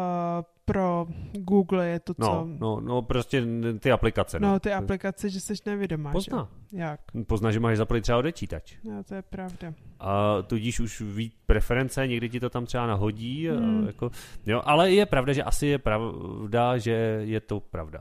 [0.74, 2.22] pro Google je to co?
[2.22, 3.44] no, no, no, prostě
[3.80, 4.40] ty aplikace.
[4.40, 6.12] no ty aplikace, že jsi nevědomá.
[6.12, 6.50] Pozná.
[6.72, 6.78] Že?
[6.78, 7.00] Jak?
[7.28, 8.78] Pozná, že máš zaplý třeba odečítač.
[8.84, 9.74] No, to je pravda.
[10.00, 13.48] A tudíž už ví preference, někdy ti to tam třeba nahodí.
[13.48, 13.88] Hmm.
[13.88, 14.12] Jako,
[14.46, 16.92] jo, ale je pravda, že asi je pravda, že
[17.24, 18.00] je to pravda.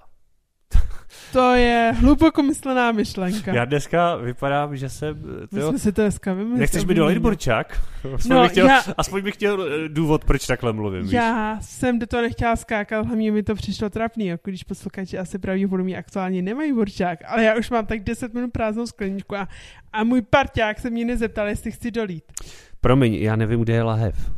[1.33, 3.55] To je hluboko myslená myšlenka.
[3.55, 5.17] Já dneska vypadám, že jsem...
[5.41, 6.61] My Tyjo, jsme si to dneska vymysleli.
[6.61, 7.81] nechceš mi dolejt borčák?
[8.15, 11.03] Aspoň, No, bych chtěl, já- aspoň bych chtěl eh, důvod, proč takhle mluvím.
[11.03, 11.13] víš?
[11.13, 15.39] Já jsem do toho nechtěla skákat, hlavně mi to přišlo trapný, jako když posluchači asi
[15.39, 19.49] pravděpodobně aktuálně nemají borčák, ale já už mám tak 10 minut prázdnou skleničku a,
[19.93, 22.25] a můj parťák se mě nezeptal, jestli chci dolít.
[22.81, 24.31] Promiň, já nevím, kde je lahev.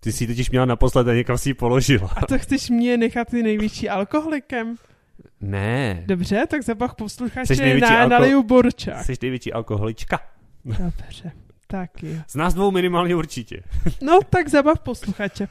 [0.00, 2.10] Ty jsi ji totiž měla naposled a někam si ji položila.
[2.16, 4.74] A to chceš mě nechat ty největší alkoholikem?
[5.42, 9.04] Ne, Dobře, tak zabav Jseš posluchače na, alko- naliju borčák.
[9.04, 10.20] jsi největší alkoholička.
[10.64, 11.32] Dobře,
[11.66, 12.16] tak jo.
[12.26, 13.62] Z nás dvou minimálně určitě.
[14.02, 15.48] No, tak zabav posluchače.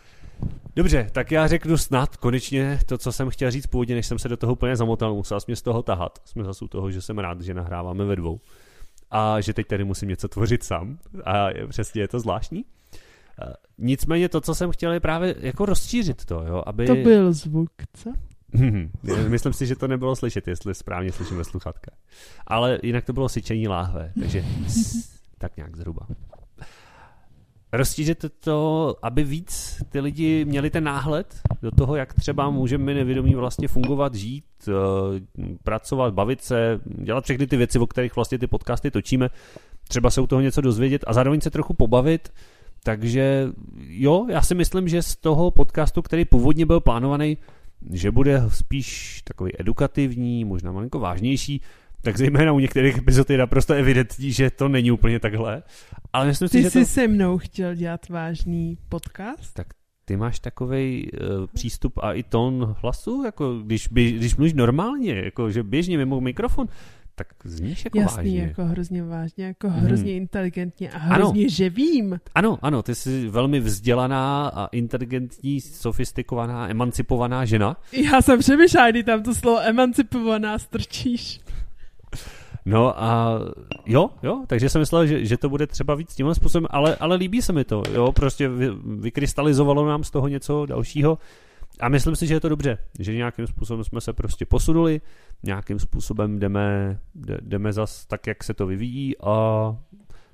[0.76, 4.30] Dobře, tak já řeknu snad konečně to, co jsem chtěl říct původně, než jsem se
[4.30, 6.20] do toho úplně zamotal, musel jsem mě z toho tahat.
[6.26, 8.40] Jsme zase u toho, že jsem rád, že nahráváme ve dvou.
[9.12, 10.98] A že teď tady musím něco tvořit sám.
[11.26, 12.66] A je, přesně je to zvláštní.
[13.42, 16.86] Eh, Nicméně to, co jsem chtěl, je právě jako rozšířit to, jo, aby...
[16.88, 18.14] To byl zvuk, co?
[19.28, 21.92] Myslím si, že to nebylo slyšet, jestli správně slyšíme sluchatka.
[22.48, 24.46] Ale jinak to bylo syčení láhve, takže
[25.38, 26.08] tak nějak zhruba.
[27.74, 32.94] Rozšířit to, aby víc ty lidi měli ten náhled do toho, jak třeba můžeme my
[32.94, 38.40] nevědomí vlastně fungovat, žít, eh, pracovat, bavit se, dělat všechny ty věci, o kterých vlastně
[38.40, 39.30] ty podcasty točíme,
[39.88, 42.34] třeba se u toho něco dozvědět a zároveň se trochu pobavit,
[42.84, 47.38] takže jo, já si myslím, že z toho podcastu, který původně byl plánovaný,
[47.94, 51.62] že bude spíš takový edukativní, možná malinko vážnější,
[52.02, 55.64] tak zejména u některých epizod je naprosto evidentní, že to není úplně takhle.
[56.14, 56.86] Ale myslím si, Ty že jsi to...
[56.86, 59.54] se mnou chtěl dělat vážný podcast?
[59.54, 59.68] Tak
[60.06, 65.52] ty máš takový uh, přístup a i tón hlasu, jako když, když mluvíš normálně, jako
[65.52, 66.68] že běžně mimo mikrofon,
[67.16, 68.42] tak zníš jako Jasný, vážně.
[68.42, 69.80] jako hrozně vážně, jako Hmm.
[69.80, 71.16] hrozně inteligentně a Ano.
[71.16, 72.20] hrozně že vím.
[72.36, 77.78] Ano, ano, ty jsi velmi vzdělaná a inteligentní, sofistikovaná, emancipovaná žena.
[78.12, 81.40] Já jsem přemýšlela, kdy tam to slovo emancipovaná strčíš.
[82.66, 83.40] No a
[83.86, 87.16] jo, jo, takže jsem myslel, že, že to bude třeba víc tímhle způsobem, ale, ale
[87.16, 91.18] líbí se mi to, jo, prostě vy, vykrystalizovalo nám z toho něco dalšího
[91.80, 95.02] a myslím si, že je to dobře, že nějakým způsobem jsme se prostě posunuli,
[95.44, 99.32] nějakým způsobem jdeme, jde- jdeme zas tak, jak se to vyvíjí a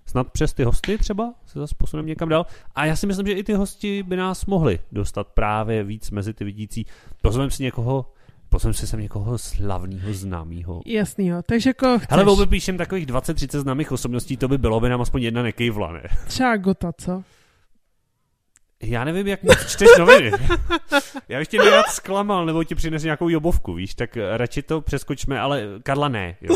[0.05, 2.45] snad přes ty hosty třeba se zase posuneme někam dál.
[2.75, 6.33] A já si myslím, že i ty hosti by nás mohli dostat právě víc mezi
[6.33, 6.85] ty vidící.
[7.21, 8.11] Pozveme si někoho,
[8.49, 10.81] pozveme si sem někoho slavného, známého.
[10.85, 11.41] Jasný, jo.
[11.45, 12.07] Takže koho chceš?
[12.11, 15.91] Hele, volby píšem takových 20-30 známých osobností, to by bylo, by nám aspoň jedna nekejvla,
[15.91, 16.03] ne?
[16.27, 17.23] Třeba Gota, co?
[18.83, 20.31] Já nevím, jak moc čteš noviny.
[21.29, 25.39] Já bych tě nerad zklamal, nebo ti přines nějakou jobovku, víš, tak radši to přeskočme,
[25.39, 26.35] ale Karla ne.
[26.41, 26.55] Jo.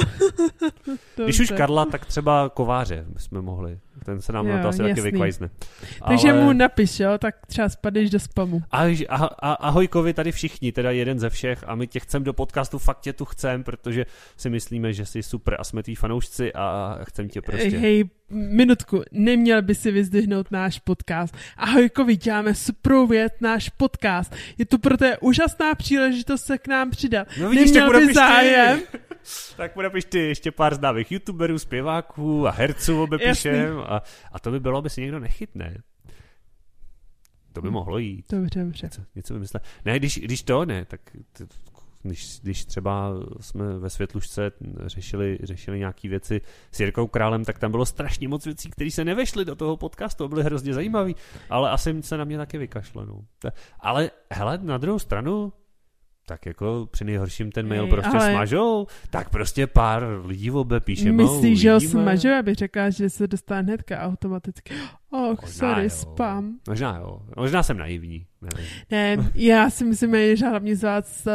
[1.23, 3.79] Když už Karla, tak třeba kováře jsme mohli.
[4.05, 4.89] Ten se nám jo, na to asi jasný.
[4.89, 5.49] taky vykvajzne.
[6.07, 6.41] Takže ale...
[6.43, 8.61] mu napiš, jo, tak třeba spadeš do spamu.
[8.71, 12.33] Ahoj, ah, ah, ahojkovi tady všichni, teda jeden ze všech a my tě chcem do
[12.33, 14.05] podcastu, fakt tě tu chcem, protože
[14.37, 17.77] si myslíme, že jsi super a jsme tví fanoušci a chcem tě prostě.
[17.77, 21.35] Hej, minutku, neměl by si vyzdvihnout náš podcast.
[21.57, 24.35] Ahojkovi, děláme super věc, náš podcast.
[24.57, 27.27] Je to pro té úžasná příležitost se k nám přidat.
[27.39, 28.79] No vidíš, neměl by zájem.
[29.57, 34.01] Tak podepiš ty ještě pár známých youtuberů, zpěváků a herců obepíšem a,
[34.31, 35.77] a to by bylo, aby si někdo nechytne.
[37.53, 37.73] To by hm.
[37.73, 38.25] mohlo jít.
[38.31, 38.85] Dobře, dobře.
[38.85, 39.63] Něco, něco vymyslet.
[39.85, 41.01] Ne, když, když to ne, tak
[42.03, 44.51] když, když třeba jsme ve Světlušce
[44.85, 46.41] řešili, řešili nějaké věci
[46.71, 50.27] s Jirkou Králem, tak tam bylo strašně moc věcí, které se nevešly do toho podcastu,
[50.27, 51.11] byly hrozně zajímavé,
[51.49, 53.05] ale asi se na mě taky vykašlo.
[53.05, 53.21] No.
[53.79, 55.53] Ale hele, na druhou stranu,
[56.25, 58.31] tak jako při nejhorším ten mail prostě ale...
[58.31, 61.11] smažou, tak prostě pár lidí v obe píše.
[61.11, 64.73] Myslíš, že ho smažou, aby řekla, že se dostane hnedka automaticky.
[65.13, 65.89] Oh, sorry, jo.
[65.89, 66.59] spam.
[66.67, 68.25] Možná jo, možná jsem naivní.
[68.41, 68.67] Nevím.
[68.91, 71.33] Ne, já si myslím, že hlavně z vás uh,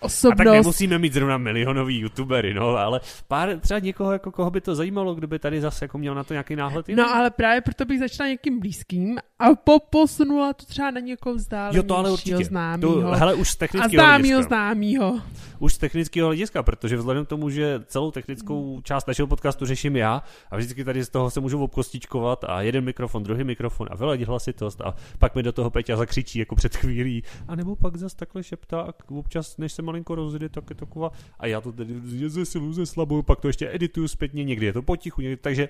[0.00, 0.40] osobnost.
[0.40, 4.60] A tak nemusíme mít zrovna milionový youtubery, no, ale pár, třeba někoho, jako koho by
[4.60, 6.88] to zajímalo, kdo by tady zase jako měl na to nějaký náhled.
[6.88, 11.34] No, ale právě proto bych začala někým blízkým a po, posunula to třeba na někoho
[11.34, 12.44] vzdálenějšího jo, to ale určitě.
[12.44, 13.00] známýho.
[13.00, 15.20] To, hele, už z technického a známýho známýho.
[15.58, 19.96] Už z technického hlediska, protože vzhledem k tomu, že celou technickou část našeho podcastu řeším
[19.96, 23.96] já a vždycky tady z toho se můžu obkostičkovat a jeden mikrofon, druhý mikrofon a
[23.96, 27.22] vyladit hlasitost a pak mi do toho Peťa zakřičí jako před chvílí.
[27.48, 31.10] A nebo pak zase takhle šeptá a občas, než se malinko rozjde, tak je taková
[31.38, 31.94] a já to tedy
[32.28, 35.68] zesilu, zeslabuju, pak to ještě edituju zpětně, někdy je to potichu, někdy, takže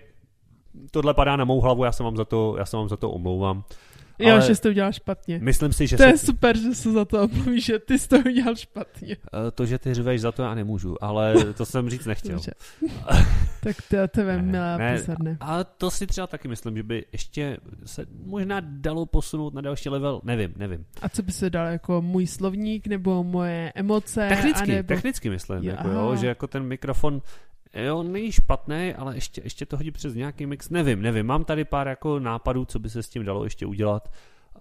[0.90, 3.10] tohle padá na mou hlavu, já se vám za to, já se vám za to
[3.10, 3.64] omlouvám.
[4.18, 5.38] Jo, ale že jsi to udělal špatně.
[5.42, 6.08] Myslím si, že To se...
[6.08, 9.16] je super, že se za to omluvíš, že ty jsi to udělal špatně.
[9.24, 12.40] Eh, to, že ty řveš za to já nemůžu, ale to jsem říct nechtěl.
[13.62, 15.36] tak to je tebe milá ne, pozorné.
[15.40, 19.88] A to si třeba taky myslím, že by ještě se možná dalo posunout na další
[19.88, 20.84] level, nevím, nevím.
[21.02, 24.28] A co by se dalo, jako můj slovník nebo moje emoce?
[24.28, 24.88] Technicky, anebo...
[24.88, 27.22] technicky myslím, jo, jako jo, že jako ten mikrofon
[27.84, 30.70] Jo, není špatný, ale ještě, ještě to hodí přes nějaký mix.
[30.70, 31.26] Nevím, nevím.
[31.26, 34.12] Mám tady pár jako nápadů, co by se s tím dalo ještě udělat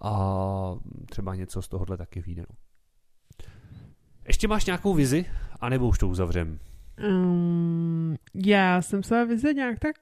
[0.01, 0.76] a
[1.09, 2.45] třeba něco z tohohle taky vyjde.
[2.49, 2.55] No.
[4.28, 5.26] Ještě máš nějakou vizi,
[5.61, 6.59] anebo už to uzavřem?
[7.09, 9.95] Um, já jsem se vizi nějak tak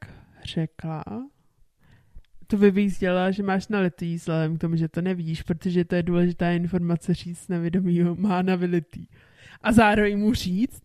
[0.45, 1.03] řekla.
[2.47, 5.85] To by bych sdělala, že máš na letý, vzhledem k tomu, že to nevíš, protože
[5.85, 9.07] to je důležitá informace říct nevědomýho, má na vylitý.
[9.61, 10.83] A zároveň mu říct,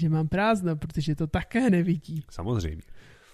[0.00, 2.24] že mám prázdno, protože to také nevidí.
[2.30, 2.82] Samozřejmě.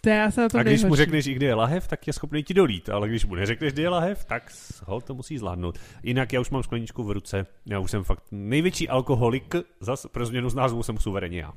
[0.01, 0.89] To já se na to A když nejhorší.
[0.89, 3.73] mu řekneš, i kdy je lahev, tak je schopný ti dolít, ale když mu neřekneš,
[3.73, 4.53] kdy je lahev, tak
[4.85, 5.79] ho to musí zvládnout.
[6.03, 10.27] Jinak já už mám skleničku v ruce, já už jsem fakt největší alkoholik, zas pro
[10.27, 11.53] změnu z názvu jsem suverénně já.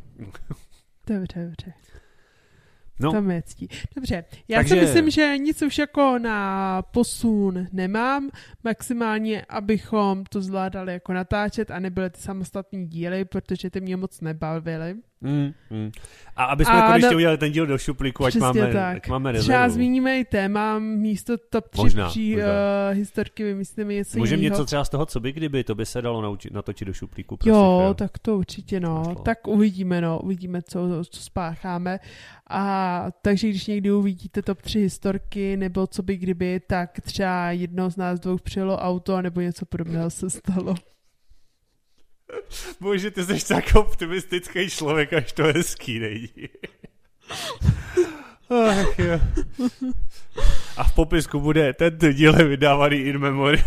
[1.07, 1.73] Dobře, dobře.
[2.99, 3.11] No.
[3.11, 3.67] To mě ctí.
[3.95, 4.75] Dobře, já Takže...
[4.75, 8.29] si myslím, že nic už jako na posun nemám.
[8.63, 14.21] Maximálně, abychom to zvládali jako natáčet a nebyly ty samostatní díly, protože ty mě moc
[14.21, 14.95] nebavily.
[15.21, 15.91] Mm, mm.
[16.35, 17.15] A aby jsme a konečně na...
[17.15, 18.97] udělali ten díl do šuplíku, ať máme, tak.
[18.97, 19.47] ať máme rezervu.
[19.47, 22.47] Třeba zmíníme i téma, místo top 3 možná, při, možná.
[22.91, 26.01] Uh, historky vymyslíme něco Můžeme něco třeba z toho, co by kdyby, to by se
[26.01, 27.37] dalo naučit, natočit do šuplíku.
[27.37, 28.97] Prosím, jo, jo, tak to určitě, no.
[28.97, 29.23] Našlo.
[29.23, 30.19] Tak uvidíme, no.
[30.19, 31.99] Uvidíme, co, co spácháme.
[32.49, 37.91] A takže když někdy uvidíte top 3 historky, nebo co by kdyby, tak třeba jedno
[37.91, 40.75] z nás dvou přijelo auto, nebo něco podobného se stalo.
[42.79, 46.29] Bože, ty jsi tak optimistický člověk, až to hezký není.
[48.69, 49.19] Ach, jo.
[50.77, 53.63] A v popisku bude tento díl je vydávaný in memory.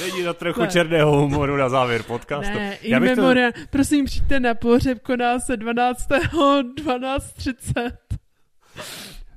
[0.00, 0.68] Není to trochu ne.
[0.68, 2.54] černého humoru na závěr podcastu.
[2.54, 3.52] Ne, in memory.
[3.52, 3.60] To...
[3.70, 6.08] Prosím, přijďte na pohřeb, koná se 12.
[6.08, 7.92] 12.30.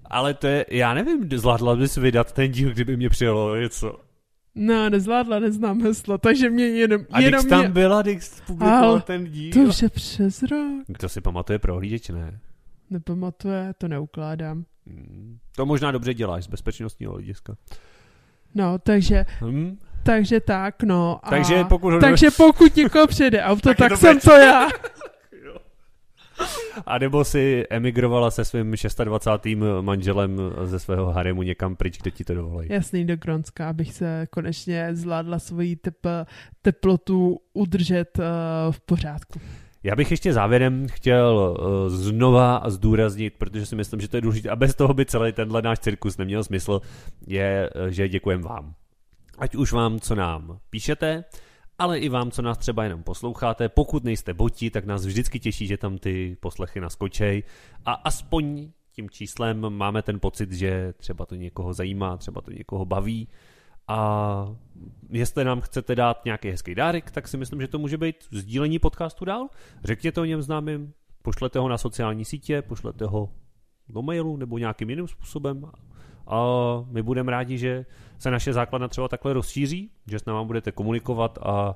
[0.06, 4.09] Ale to je, já nevím, zvládla bys vydat ten díl, kdyby mě přijelo něco.
[4.56, 7.02] No, nezvládla, neznám heslo, takže mě jenom...
[7.12, 7.70] A jenom tam mě...
[7.70, 9.54] byla, Dix publikoval ten díl.
[9.54, 10.98] To už je přes rok.
[11.00, 12.40] To si pamatuje prohlížeč, ne?
[12.90, 14.66] Nepamatuje, to neukládám.
[14.88, 15.38] Hmm.
[15.56, 17.56] To možná dobře děláš z bezpečnostního hlediska.
[18.56, 19.26] No, takže...
[19.40, 19.78] Hmm?
[20.04, 21.20] Takže tak, no.
[21.24, 22.00] A, takže pokud...
[22.00, 24.68] Takže pokud někoho přijde auto, tak, tak jsem to já.
[26.86, 28.74] A nebo si emigrovala se svým
[29.04, 29.46] 26.
[29.82, 32.68] manželem ze svého haremu někam pryč, kde ti to dovolí.
[32.72, 35.98] Jasný, do Gronska, abych se konečně zvládla svoji tep,
[36.62, 38.24] teplotu udržet uh,
[38.72, 39.40] v pořádku.
[39.84, 44.50] Já bych ještě závěrem chtěl uh, znova zdůraznit, protože si myslím, že to je důležité
[44.50, 46.82] a bez toho by celý tenhle náš cirkus neměl smysl,
[47.28, 48.74] je, uh, že děkujeme vám.
[49.38, 51.24] Ať už vám, co nám píšete,
[51.80, 53.70] ale i vám, co nás třeba jenom posloucháte.
[53.70, 57.44] Pokud nejste boti, tak nás vždycky těší, že tam ty poslechy naskočej
[57.86, 62.86] a aspoň tím číslem máme ten pocit, že třeba to někoho zajímá, třeba to někoho
[62.86, 63.28] baví
[63.88, 64.56] a
[65.10, 68.80] jestli nám chcete dát nějaký hezký dárek, tak si myslím, že to může být sdílení
[68.80, 69.48] podcastu dál.
[69.84, 73.30] Řekněte o něm známým, pošlete ho na sociální sítě, pošlete ho
[73.90, 75.66] do mailu nebo nějakým jiným způsobem
[76.28, 76.38] a
[76.92, 77.86] my budeme rádi, že
[78.20, 81.76] se naše základna třeba takhle rozšíří, že s námi budete komunikovat a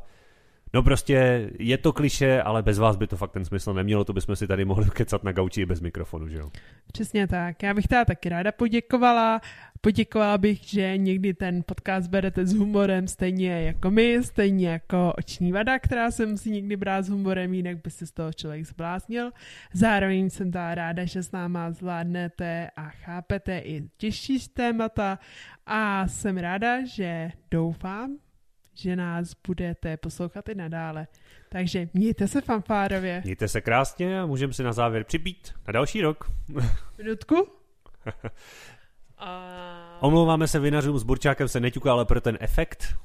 [0.73, 4.13] No prostě je to kliše, ale bez vás by to fakt ten smysl nemělo, to
[4.13, 6.51] bychom si tady mohli kecat na gauči i bez mikrofonu, že jo?
[6.93, 7.63] Přesně tak.
[7.63, 9.41] Já bych teda taky ráda poděkovala.
[9.85, 15.51] Poděkovala bych, že někdy ten podcast berete s humorem stejně jako my, stejně jako oční
[15.51, 19.31] vada, která se musí někdy brát s humorem, jinak by se z toho člověk zbláznil.
[19.73, 25.19] Zároveň jsem teda ráda, že s náma zvládnete a chápete i těžší témata
[25.65, 28.17] a jsem ráda, že doufám,
[28.73, 31.07] že nás budete poslouchat i nadále.
[31.49, 33.21] Takže mějte se fanfárově.
[33.23, 36.31] Mějte se krásně a můžeme si na závěr připít na další rok.
[36.97, 37.47] Minutku?
[39.17, 39.72] a...
[40.03, 42.95] Omlouváme se vinařům, s Burčákem se neťuká, ale pro ten efekt.